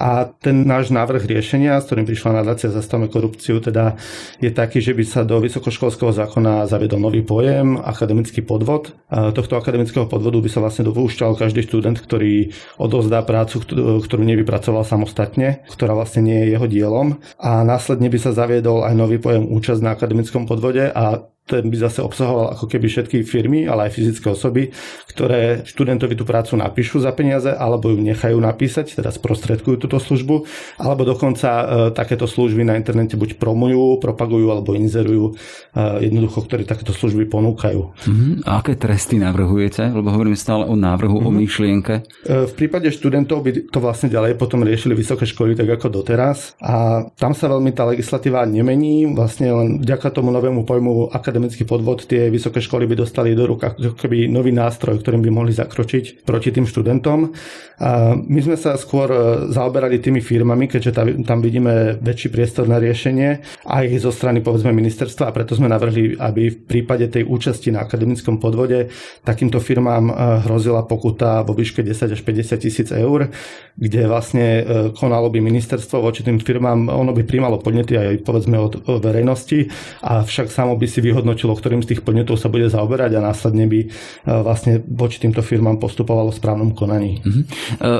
A 0.00 0.26
ten 0.26 0.66
náš 0.66 0.90
návrh 0.90 1.26
riešenia, 1.26 1.78
s 1.78 1.86
ktorým 1.86 2.06
prišla 2.08 2.42
nadácia 2.42 2.72
Zastavme 2.72 3.06
korupciu, 3.06 3.60
teda 3.60 3.98
je 4.42 4.50
taký, 4.50 4.82
že 4.82 4.96
by 4.96 5.04
sa 5.06 5.20
do 5.22 5.38
vysokoškolského 5.38 6.10
zákona 6.10 6.66
zaviedol 6.66 7.02
nový 7.02 7.22
pojem, 7.22 7.78
akademický 7.78 8.42
podvod. 8.42 8.96
A 9.10 9.30
tohto 9.30 9.58
akademického 9.58 10.06
podvodu 10.06 10.38
by 10.40 10.50
sa 10.50 10.62
vlastne 10.62 10.86
dopúšťal 10.86 11.38
každý 11.38 11.66
študent, 11.66 11.98
ktorý 12.00 12.50
odozdá 12.80 13.22
prácu, 13.22 13.62
ktorú 14.00 14.22
nevypracoval 14.24 14.82
samostatne, 14.86 15.62
ktorá 15.70 15.94
vlastne 15.94 16.26
nie 16.26 16.38
je 16.46 16.46
jeho 16.56 16.66
dielom. 16.66 17.20
A 17.38 17.62
následne 17.62 18.08
by 18.08 18.18
sa 18.18 18.34
zaviedol 18.34 18.82
aj 18.86 18.94
nový 18.96 19.20
pojem 19.20 19.46
účasť 19.46 19.80
na 19.82 19.94
akademickom 19.94 20.48
podvode 20.48 20.88
uh, 21.00 21.18
ten 21.50 21.66
by 21.66 21.76
zase 21.82 21.98
obsahoval 21.98 22.54
ako 22.54 22.70
keby 22.70 22.86
všetky 22.86 23.26
firmy, 23.26 23.66
ale 23.66 23.90
aj 23.90 23.98
fyzické 23.98 24.30
osoby, 24.30 24.70
ktoré 25.10 25.66
študentovi 25.66 26.14
tú 26.14 26.22
prácu 26.22 26.54
napíšu 26.54 27.02
za 27.02 27.10
peniaze, 27.10 27.50
alebo 27.50 27.90
ju 27.90 27.98
nechajú 27.98 28.38
napísať, 28.38 28.94
teda 28.94 29.10
sprostredkujú 29.10 29.82
túto 29.82 29.98
službu, 29.98 30.46
alebo 30.78 31.02
dokonca 31.02 31.48
e, 31.50 31.64
takéto 31.90 32.30
služby 32.30 32.62
na 32.62 32.78
internete 32.78 33.18
buď 33.18 33.42
promujú, 33.42 33.98
propagujú 33.98 34.46
alebo 34.54 34.78
inzerujú 34.78 35.34
e, 35.74 36.06
jednoducho, 36.06 36.46
ktoré 36.46 36.62
takéto 36.62 36.94
služby 36.94 37.26
ponúkajú. 37.26 37.80
Mm-hmm. 38.06 38.46
A 38.46 38.62
aké 38.62 38.78
tresty 38.78 39.18
navrhujete? 39.18 39.90
Lebo 39.90 40.14
hovoríme 40.14 40.38
stále 40.38 40.68
o 40.68 40.78
návrhu, 40.78 41.18
mm-hmm. 41.18 41.28
o 41.28 41.32
mhm. 41.34 41.40
myšlienke. 41.42 41.94
E, 41.98 42.02
v 42.46 42.52
prípade 42.54 42.86
študentov 42.92 43.42
by 43.42 43.50
to 43.72 43.78
vlastne 43.82 44.12
ďalej 44.12 44.38
potom 44.38 44.62
riešili 44.62 44.94
vysoké 44.94 45.26
školy 45.26 45.56
tak 45.56 45.66
ako 45.80 46.00
doteraz 46.02 46.54
a 46.60 47.04
tam 47.16 47.32
sa 47.32 47.48
veľmi 47.48 47.72
tá 47.72 47.88
legislatíva 47.88 48.44
nemení, 48.44 49.08
vlastne 49.16 49.48
len 49.50 49.68
vďaka 49.80 50.12
tomu 50.12 50.28
novému 50.30 50.68
pojmu 50.68 51.10
akademického 51.10 51.39
akademický 51.40 51.64
podvod, 51.64 52.04
tie 52.04 52.28
vysoké 52.28 52.60
školy 52.60 52.84
by 52.84 53.00
dostali 53.00 53.32
do 53.32 53.48
rúk 53.48 53.64
keby 53.96 54.28
nový 54.28 54.52
nástroj, 54.52 55.00
ktorým 55.00 55.24
by 55.24 55.30
mohli 55.32 55.56
zakročiť 55.56 56.28
proti 56.28 56.52
tým 56.52 56.68
študentom. 56.68 57.32
A 57.80 58.12
my 58.12 58.40
sme 58.44 58.60
sa 58.60 58.76
skôr 58.76 59.08
zaoberali 59.48 59.96
tými 60.04 60.20
firmami, 60.20 60.68
keďže 60.68 60.92
tam 61.24 61.40
vidíme 61.40 61.96
väčší 61.96 62.28
priestor 62.28 62.68
na 62.68 62.76
riešenie 62.76 63.40
aj 63.64 63.84
zo 64.04 64.12
strany 64.12 64.44
povedzme 64.44 64.68
ministerstva 64.68 65.32
a 65.32 65.34
preto 65.34 65.56
sme 65.56 65.72
navrhli, 65.72 66.20
aby 66.20 66.52
v 66.52 66.58
prípade 66.60 67.08
tej 67.08 67.24
účasti 67.24 67.72
na 67.72 67.88
akademickom 67.88 68.36
podvode 68.36 68.92
takýmto 69.24 69.64
firmám 69.64 70.12
hrozila 70.44 70.84
pokuta 70.84 71.40
vo 71.40 71.56
výške 71.56 71.80
10 71.80 72.12
až 72.12 72.20
50 72.20 72.60
tisíc 72.60 72.88
eur, 72.92 73.32
kde 73.80 74.00
vlastne 74.04 74.46
konalo 74.92 75.32
by 75.32 75.40
ministerstvo 75.40 76.04
voči 76.04 76.20
tým 76.20 76.36
firmám, 76.36 76.92
ono 76.92 77.16
by 77.16 77.24
príjmalo 77.24 77.64
podnety 77.64 77.96
aj 77.96 78.28
povedzme 78.28 78.60
od 78.60 78.84
verejnosti, 79.00 79.72
avšak 80.04 80.52
samo 80.52 80.76
by 80.76 80.84
si 80.84 81.00
vyhodnotilo, 81.00 81.29
ktorým 81.34 81.84
z 81.84 81.94
tých 81.94 82.02
podnetov 82.06 82.40
sa 82.40 82.48
bude 82.48 82.66
zaoberať 82.70 83.18
a 83.18 83.24
následne 83.24 83.68
by 83.68 83.80
vlastne 84.24 84.80
voči 84.86 85.20
týmto 85.20 85.44
firmám 85.44 85.82
postupovalo 85.82 86.32
v 86.32 86.38
správnom 86.38 86.70
konaní. 86.72 87.20
Uh-huh. 87.20 87.44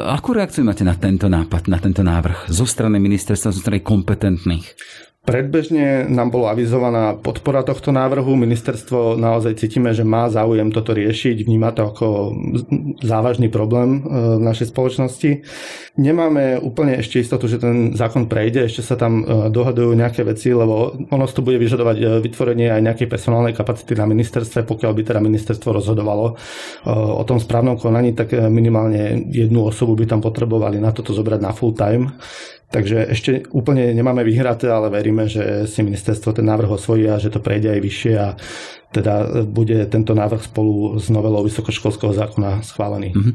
Akú 0.09 0.33
reakciu 0.33 0.65
máte 0.65 0.87
na 0.87 0.97
tento 0.97 1.29
nápad, 1.29 1.69
na 1.69 1.79
tento 1.83 2.01
návrh 2.01 2.49
zo 2.49 2.65
strany 2.65 3.03
ministerstva, 3.03 3.55
zo 3.55 3.61
strany 3.61 3.85
kompetentných? 3.85 4.67
Predbežne 5.21 6.09
nám 6.09 6.33
bolo 6.33 6.49
avizovaná 6.49 7.13
podpora 7.13 7.61
tohto 7.61 7.93
návrhu. 7.93 8.41
Ministerstvo 8.41 9.21
naozaj 9.21 9.61
cítime, 9.61 9.93
že 9.93 10.01
má 10.01 10.33
záujem 10.33 10.73
toto 10.73 10.97
riešiť, 10.97 11.45
vníma 11.45 11.77
to 11.77 11.93
ako 11.93 12.07
závažný 13.05 13.53
problém 13.53 14.01
e, 14.01 14.41
v 14.41 14.43
našej 14.49 14.73
spoločnosti. 14.73 15.45
Nemáme 16.01 16.57
úplne 16.65 16.97
ešte 16.97 17.21
istotu, 17.21 17.53
že 17.53 17.61
ten 17.61 17.93
zákon 17.93 18.33
prejde, 18.33 18.65
ešte 18.65 18.81
sa 18.81 18.97
tam 18.97 19.21
e, 19.21 19.53
dohadujú 19.53 19.93
nejaké 19.93 20.25
veci, 20.25 20.57
lebo 20.57 20.97
ono 21.13 21.29
to 21.29 21.45
bude 21.45 21.61
vyžadovať 21.61 21.97
e, 22.01 22.05
vytvorenie 22.25 22.73
aj 22.73 22.81
nejakej 22.81 23.13
personálnej 23.13 23.53
kapacity 23.53 24.01
na 24.01 24.09
ministerstve, 24.09 24.65
pokiaľ 24.65 24.93
by 24.97 25.03
teda 25.05 25.21
ministerstvo 25.21 25.69
rozhodovalo 25.77 26.33
o 26.89 27.23
tom 27.29 27.37
správnom 27.37 27.77
konaní, 27.77 28.17
tak 28.17 28.33
minimálne 28.49 29.29
jednu 29.29 29.69
osobu 29.69 29.93
by 30.01 30.09
tam 30.09 30.25
potrebovali 30.25 30.81
na 30.81 30.97
toto 30.97 31.13
zobrať 31.13 31.41
na 31.45 31.53
full 31.53 31.77
time. 31.77 32.09
Takže 32.71 33.11
ešte 33.11 33.31
úplne 33.51 33.91
nemáme 33.91 34.23
vyhraté, 34.23 34.71
ale 34.71 34.95
veríme, 34.95 35.27
že 35.27 35.67
si 35.67 35.83
ministerstvo 35.83 36.31
ten 36.31 36.47
návrh 36.47 36.79
osvojí 36.79 37.11
a 37.11 37.19
že 37.19 37.35
to 37.35 37.43
prejde 37.43 37.67
aj 37.67 37.81
vyššie 37.83 38.15
a 38.15 38.29
teda 38.91 39.47
bude 39.47 39.87
tento 39.87 40.19
návrh 40.19 40.51
spolu 40.51 40.99
s 40.99 41.07
novelou 41.15 41.47
vysokoškolského 41.47 42.11
zákona 42.11 42.67
schválený. 42.67 43.15
Mhm. 43.15 43.33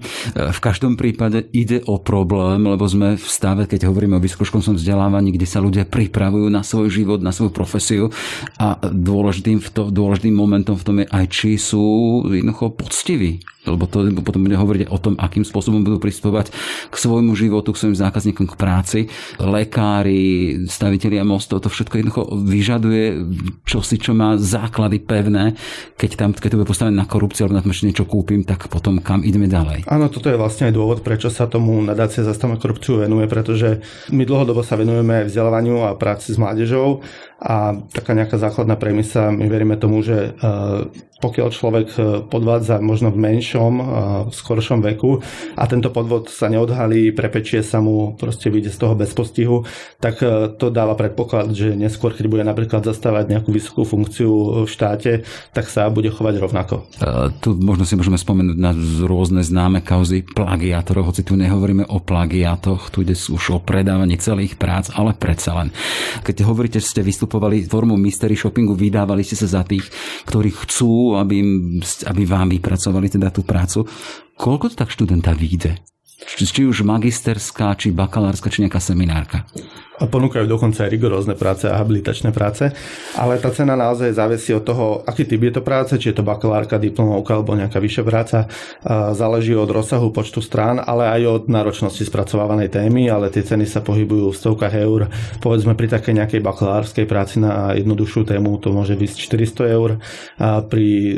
V 0.51 0.59
každom 0.59 0.99
prípade 0.99 1.47
ide 1.55 1.79
o 1.87 1.95
problém, 1.99 2.59
lebo 2.67 2.83
sme 2.83 3.15
v 3.15 3.27
stave, 3.27 3.63
keď 3.63 3.87
hovoríme 3.87 4.19
o 4.19 4.23
vysokoškolskom 4.23 4.75
vzdelávaní, 4.75 5.31
kde 5.31 5.47
sa 5.47 5.63
ľudia 5.63 5.87
pripravujú 5.87 6.51
na 6.51 6.59
svoj 6.59 6.91
život, 6.91 7.23
na 7.23 7.31
svoju 7.31 7.55
profesiu 7.55 8.11
a 8.59 8.75
dôležitým, 8.83 9.63
v 9.63 9.69
to, 9.71 9.87
dôležitým 9.87 10.35
momentom 10.35 10.75
v 10.75 10.83
tom 10.83 10.97
je 10.99 11.07
aj, 11.07 11.25
či 11.31 11.55
sú 11.55 11.83
jednoducho 12.27 12.75
poctiví 12.75 13.39
lebo 13.65 13.89
to 13.89 14.05
potom 14.21 14.45
bude 14.45 14.55
hovoriť 14.55 14.93
o 14.93 14.97
tom, 15.01 15.17
akým 15.17 15.41
spôsobom 15.41 15.81
budú 15.81 15.97
pristupovať 15.97 16.53
k 16.89 16.95
svojmu 16.95 17.33
životu, 17.33 17.73
k 17.73 17.81
svojim 17.81 17.97
zákazníkom, 17.97 18.45
k 18.53 18.55
práci. 18.55 18.99
Lekári, 19.41 20.65
stavitelia 20.69 21.25
mostov, 21.25 21.65
to 21.65 21.69
všetko 21.73 21.93
jednoducho 21.97 22.23
vyžaduje 22.45 23.05
čosi, 23.65 23.97
čo 23.97 24.13
má 24.13 24.37
základy 24.37 25.01
pevné 25.01 25.44
keď, 25.99 26.09
tam, 26.17 26.29
keď 26.31 26.49
to 26.55 26.57
bude 26.63 26.69
postavené 26.71 26.95
na 26.95 27.05
korupciu 27.05 27.45
alebo 27.45 27.59
na 27.59 27.63
tom, 27.65 27.75
že 27.75 27.85
niečo 27.85 28.07
kúpim, 28.07 28.41
tak 28.47 28.71
potom 28.71 29.03
kam 29.03 29.21
ideme 29.21 29.45
ďalej. 29.45 29.85
Áno, 29.85 30.09
toto 30.09 30.31
je 30.31 30.39
vlastne 30.39 30.71
aj 30.71 30.73
dôvod, 30.73 30.99
prečo 31.05 31.29
sa 31.29 31.45
tomu 31.45 31.77
nadácia 31.83 32.25
zastavme 32.25 32.57
korupciu 32.57 33.03
venuje, 33.03 33.29
pretože 33.29 33.83
my 34.09 34.23
dlhodobo 34.23 34.63
sa 34.65 34.79
venujeme 34.79 35.27
vzdelávaniu 35.27 35.85
a 35.85 35.93
práci 35.99 36.33
s 36.33 36.41
mládežou 36.41 37.03
a 37.35 37.75
taká 37.91 38.15
nejaká 38.15 38.39
základná 38.39 38.79
premisa, 38.79 39.27
my 39.27 39.43
veríme 39.51 39.75
tomu, 39.75 39.99
že 39.99 40.33
e, 40.33 40.47
pokiaľ 41.19 41.47
človek 41.51 41.87
e, 41.93 41.99
podvádza 42.31 42.79
možno 42.79 43.11
v 43.11 43.19
menšom, 43.19 43.73
e, 43.75 43.83
v 44.31 44.33
skoršom 44.33 44.79
veku 44.79 45.19
a 45.59 45.67
tento 45.67 45.91
podvod 45.91 46.31
sa 46.31 46.47
neodhalí, 46.47 47.11
prepečie 47.11 47.59
sa 47.59 47.83
mu, 47.83 48.15
proste 48.15 48.47
vyjde 48.47 48.71
z 48.71 48.79
toho 48.79 48.95
bez 48.95 49.11
postihu, 49.11 49.67
tak 49.99 50.23
to 50.57 50.71
dáva 50.71 50.95
predpoklad, 50.95 51.51
že 51.51 51.75
neskôr, 51.75 52.15
keď 52.15 52.25
bude 52.31 52.43
napríklad 52.47 52.87
zastávať 52.87 53.27
nejakú 53.27 53.51
vysokú 53.51 53.83
funkciu 53.83 54.63
v 54.63 54.69
štáte, 54.69 55.27
tak 55.51 55.67
sa 55.67 55.91
bude 55.91 56.07
chovať 56.13 56.39
rovnako. 56.39 56.87
Tu 57.43 57.51
možno 57.57 57.83
si 57.83 57.99
môžeme 57.99 58.15
spomenúť 58.15 58.57
na 58.57 58.71
rôzne 59.03 59.43
známe 59.43 59.83
kauzy 59.83 60.23
plagiátorov, 60.23 61.11
hoci 61.11 61.25
tu 61.25 61.35
nehovoríme 61.35 61.89
o 61.89 61.99
plagiátoch, 61.99 62.93
tu 62.93 63.03
ide 63.03 63.17
už 63.17 63.43
o 63.51 63.59
predávanie 63.59 64.15
celých 64.21 64.55
prác, 64.55 64.93
ale 64.93 65.17
predsa 65.17 65.57
len. 65.57 65.69
Keď 66.21 66.45
hovoríte, 66.45 66.79
ste 66.79 67.01
vystúpili 67.01 67.24
vystupovali 67.25 67.65
formou 67.65 67.97
mystery 67.97 68.37
shoppingu, 68.37 68.77
vydávali 68.77 69.25
ste 69.25 69.33
sa 69.33 69.49
za 69.49 69.61
tých, 69.65 69.89
ktorí 70.29 70.53
chcú, 70.53 71.17
aby, 71.17 71.41
aby 72.05 72.23
vám 72.29 72.53
vypracovali 72.53 73.09
teda 73.09 73.33
tú 73.33 73.41
prácu. 73.41 73.89
Koľko 74.37 74.69
to 74.69 74.75
tak 74.85 74.93
študenta 74.93 75.33
vyjde? 75.33 75.81
Či 76.37 76.69
už 76.69 76.85
magisterská, 76.85 77.73
či 77.75 77.89
bakalárska, 77.89 78.53
či 78.53 78.61
nejaká 78.61 78.77
seminárka? 78.77 79.49
A 79.95 80.03
ponúkajú 80.09 80.43
dokonca 80.49 80.83
aj 80.83 80.91
rigorózne 80.91 81.39
práce 81.39 81.71
a 81.71 81.79
habilitačné 81.79 82.35
práce, 82.35 82.67
ale 83.15 83.39
tá 83.39 83.47
cena 83.55 83.79
naozaj 83.79 84.11
závisí 84.11 84.51
od 84.51 84.67
toho, 84.67 84.85
aký 85.07 85.23
typ 85.23 85.39
je 85.39 85.53
to 85.55 85.61
práce, 85.63 85.95
či 85.95 86.11
je 86.11 86.19
to 86.19 86.27
bakalárka, 86.27 86.75
diplomovka 86.75 87.39
alebo 87.39 87.55
nejaká 87.55 87.79
vyššia 87.79 88.03
práca. 88.03 88.37
Záleží 89.15 89.55
od 89.55 89.71
rozsahu 89.71 90.11
počtu 90.11 90.43
strán, 90.43 90.83
ale 90.83 91.07
aj 91.07 91.21
od 91.23 91.43
náročnosti 91.47 92.03
spracovávanej 92.03 92.71
témy, 92.71 93.07
ale 93.07 93.31
tie 93.31 93.45
ceny 93.45 93.63
sa 93.63 93.79
pohybujú 93.79 94.31
v 94.31 94.39
stovkách 94.39 94.75
eur. 94.75 95.07
Povedzme 95.39 95.79
pri 95.79 95.87
takej 95.87 96.13
nejakej 96.19 96.41
bakalárskej 96.43 97.05
práci 97.07 97.39
na 97.39 97.71
jednoduchšiu 97.75 98.27
tému 98.27 98.59
to 98.59 98.75
môže 98.75 98.99
byť 98.99 99.11
400 99.15 99.75
eur 99.75 99.89
a 100.39 100.59
pri 100.59 101.17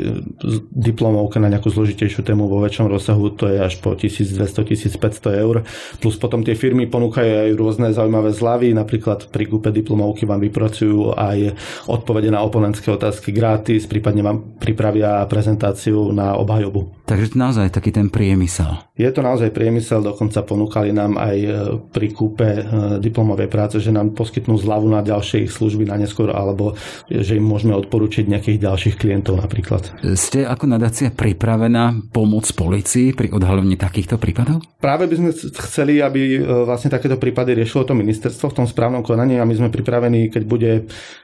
diplomovke 0.70 1.42
na 1.42 1.50
nejakú 1.50 1.70
zložitejšiu 1.72 2.22
tému 2.22 2.46
vo 2.46 2.62
väčšom 2.62 2.86
rozsahu 2.86 3.34
to 3.34 3.50
je 3.50 3.58
až 3.58 3.74
po 3.82 3.98
1200-1500 3.98 5.42
eur. 5.42 5.66
Plus 5.98 6.14
potom 6.14 6.46
tie 6.46 6.54
firmy 6.54 6.86
ponúkajú 6.86 7.48
aj 7.48 7.50
rôzne 7.58 7.90
zaujímavé 7.90 8.30
zľavy, 8.30 8.67
napríklad 8.72 9.28
pri 9.28 9.44
kúpe 9.48 9.70
diplomovky 9.70 10.24
vám 10.24 10.40
vypracujú 10.42 11.14
aj 11.16 11.54
odpovede 11.88 12.32
na 12.32 12.44
oponentské 12.44 12.88
otázky 12.92 13.32
gratis, 13.32 13.88
prípadne 13.88 14.24
vám 14.24 14.38
pripravia 14.58 15.24
prezentáciu 15.30 16.10
na 16.12 16.36
obhajobu. 16.36 17.08
Takže 17.08 17.32
to 17.32 17.36
naozaj 17.40 17.72
taký 17.72 17.88
ten 17.88 18.12
priemysel. 18.12 18.84
Je 18.98 19.08
to 19.08 19.24
naozaj 19.24 19.48
priemysel, 19.54 20.04
dokonca 20.04 20.44
ponúkali 20.44 20.92
nám 20.92 21.16
aj 21.16 21.36
e, 21.40 21.50
pri 21.88 22.12
kúpe 22.12 22.44
e, 22.44 22.62
diplomovej 23.00 23.48
práce, 23.48 23.80
že 23.80 23.88
nám 23.88 24.12
poskytnú 24.12 24.60
zľavu 24.60 24.92
na 24.92 25.00
ďalšie 25.00 25.48
ich 25.48 25.52
služby 25.54 25.88
na 25.88 25.96
neskôr, 25.96 26.28
alebo 26.34 26.76
že 27.08 27.38
im 27.38 27.46
môžeme 27.46 27.72
odporučiť 27.78 28.28
nejakých 28.28 28.58
ďalších 28.60 28.96
klientov 29.00 29.40
napríklad. 29.40 29.88
Ste 30.18 30.44
ako 30.44 30.68
nadácia 30.68 31.08
pripravená 31.08 32.12
pomôcť 32.12 32.50
policii 32.52 33.08
pri 33.16 33.32
odhalení 33.32 33.80
takýchto 33.80 34.20
prípadov? 34.20 34.60
Práve 34.76 35.08
by 35.08 35.14
sme 35.16 35.30
chceli, 35.64 36.04
aby 36.04 36.20
e, 36.36 36.40
vlastne 36.68 36.92
takéto 36.92 37.16
prípady 37.16 37.56
riešilo 37.56 37.88
to 37.88 37.96
ministerstvo 37.96 38.52
v 38.52 38.56
tom 38.58 38.66
správnom 38.66 39.06
konaní 39.06 39.38
a 39.38 39.46
my 39.46 39.54
sme 39.54 39.68
pripravení, 39.70 40.28
keď 40.28 40.42
bude, 40.42 40.72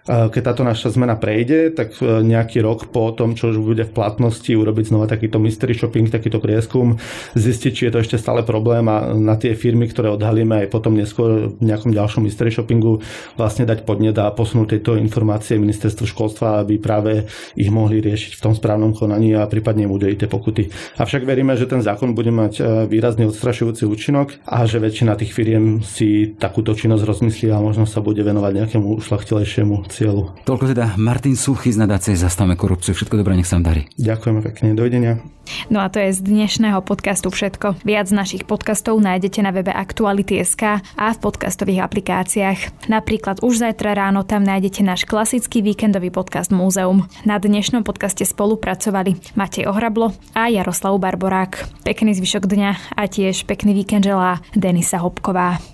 keď 0.07 0.43
táto 0.55 0.63
naša 0.63 0.95
zmena 0.95 1.19
prejde, 1.19 1.75
tak 1.75 1.99
nejaký 2.01 2.63
rok 2.63 2.89
po 2.95 3.11
tom, 3.11 3.35
čo 3.35 3.51
už 3.51 3.59
bude 3.59 3.85
v 3.85 3.93
platnosti, 3.95 4.51
urobiť 4.55 4.95
znova 4.95 5.11
takýto 5.11 5.43
mystery 5.43 5.75
shopping, 5.75 6.07
takýto 6.07 6.39
prieskum, 6.39 7.03
zistiť, 7.35 7.73
či 7.75 7.83
je 7.89 7.93
to 7.93 8.03
ešte 8.05 8.17
stále 8.21 8.47
problém 8.47 8.87
a 8.87 9.11
na 9.17 9.35
tie 9.35 9.59
firmy, 9.59 9.91
ktoré 9.91 10.13
odhalíme 10.15 10.65
aj 10.65 10.69
potom 10.71 10.95
neskôr 10.95 11.51
v 11.57 11.63
nejakom 11.65 11.91
ďalšom 11.91 12.23
mystery 12.23 12.55
shoppingu 12.55 13.03
vlastne 13.35 13.67
dať 13.67 13.83
podnet 13.83 14.15
a 14.21 14.31
posunúť 14.31 14.79
tieto 14.79 14.95
informácie 14.95 15.59
ministerstvu 15.59 16.05
školstva, 16.07 16.63
aby 16.63 16.79
práve 16.79 17.27
ich 17.59 17.73
mohli 17.73 17.99
riešiť 18.05 18.39
v 18.39 18.43
tom 18.45 18.55
správnom 18.55 18.95
konaní 18.95 19.35
a 19.35 19.49
prípadne 19.49 19.89
im 19.89 19.93
udeliť 19.97 20.25
tie 20.25 20.31
pokuty. 20.31 20.69
Avšak 21.01 21.27
veríme, 21.27 21.57
že 21.59 21.67
ten 21.67 21.81
zákon 21.81 22.13
bude 22.13 22.31
mať 22.31 22.53
e, 22.61 22.63
výrazne 22.87 23.27
odstrašujúci 23.27 23.89
účinok 23.89 24.45
a 24.45 24.69
že 24.69 24.79
väčšina 24.79 25.17
tých 25.17 25.33
firiem 25.33 25.81
si 25.81 26.37
takúto 26.37 26.77
činnosť 26.77 27.03
rozmyslí 27.03 27.24
a 27.53 27.61
možno 27.63 27.85
sa 27.85 28.03
bude 28.03 28.21
venovať 28.21 28.53
nejakému 28.65 28.99
ušlachtilejšiemu 29.01 29.87
cieľu. 29.93 30.33
Toľko 30.49 30.75
teda 30.75 30.97
Martin 30.97 31.37
Suchy 31.39 31.71
z 31.71 31.81
nadácie 31.81 32.19
Zastavme 32.19 32.57
korupciu. 32.59 32.97
Všetko 32.97 33.21
dobré, 33.21 33.37
nech 33.37 33.49
sa 33.49 33.61
vám 33.61 33.71
darí. 33.71 33.83
Ďakujeme 34.01 34.41
pekne. 34.43 34.67
Dovidenia. 34.75 35.21
No 35.69 35.85
a 35.85 35.93
to 35.93 36.01
je 36.01 36.13
z 36.13 36.25
dnešného 36.25 36.81
podcastu 36.81 37.29
všetko. 37.29 37.85
Viac 37.85 38.09
našich 38.09 38.49
podcastov 38.49 38.97
nájdete 39.01 39.45
na 39.45 39.53
webe 39.53 39.73
Aktuality.sk 39.73 40.81
a 40.81 41.07
v 41.13 41.19
podcastových 41.21 41.85
aplikáciách. 41.85 42.89
Napríklad 42.89 43.45
už 43.45 43.61
zajtra 43.61 43.93
ráno 43.93 44.25
tam 44.25 44.41
nájdete 44.45 44.81
náš 44.81 45.05
klasický 45.05 45.61
víkendový 45.61 46.09
podcast 46.09 46.49
Múzeum. 46.49 47.05
Na 47.29 47.37
dnešnom 47.37 47.85
podcaste 47.85 48.25
spolupracovali 48.25 49.37
Matej 49.37 49.69
Ohrablo 49.69 50.17
a 50.33 50.49
Jaroslav 50.49 50.97
Barborák. 50.97 51.85
Pekný 51.85 52.17
zvyšok 52.17 52.49
dňa 52.49 52.97
a 52.97 53.03
tiež 53.05 53.45
pekný 53.45 53.77
víkend 53.77 54.09
želá 54.09 54.41
Denisa 54.57 54.97
Hopková. 54.97 55.74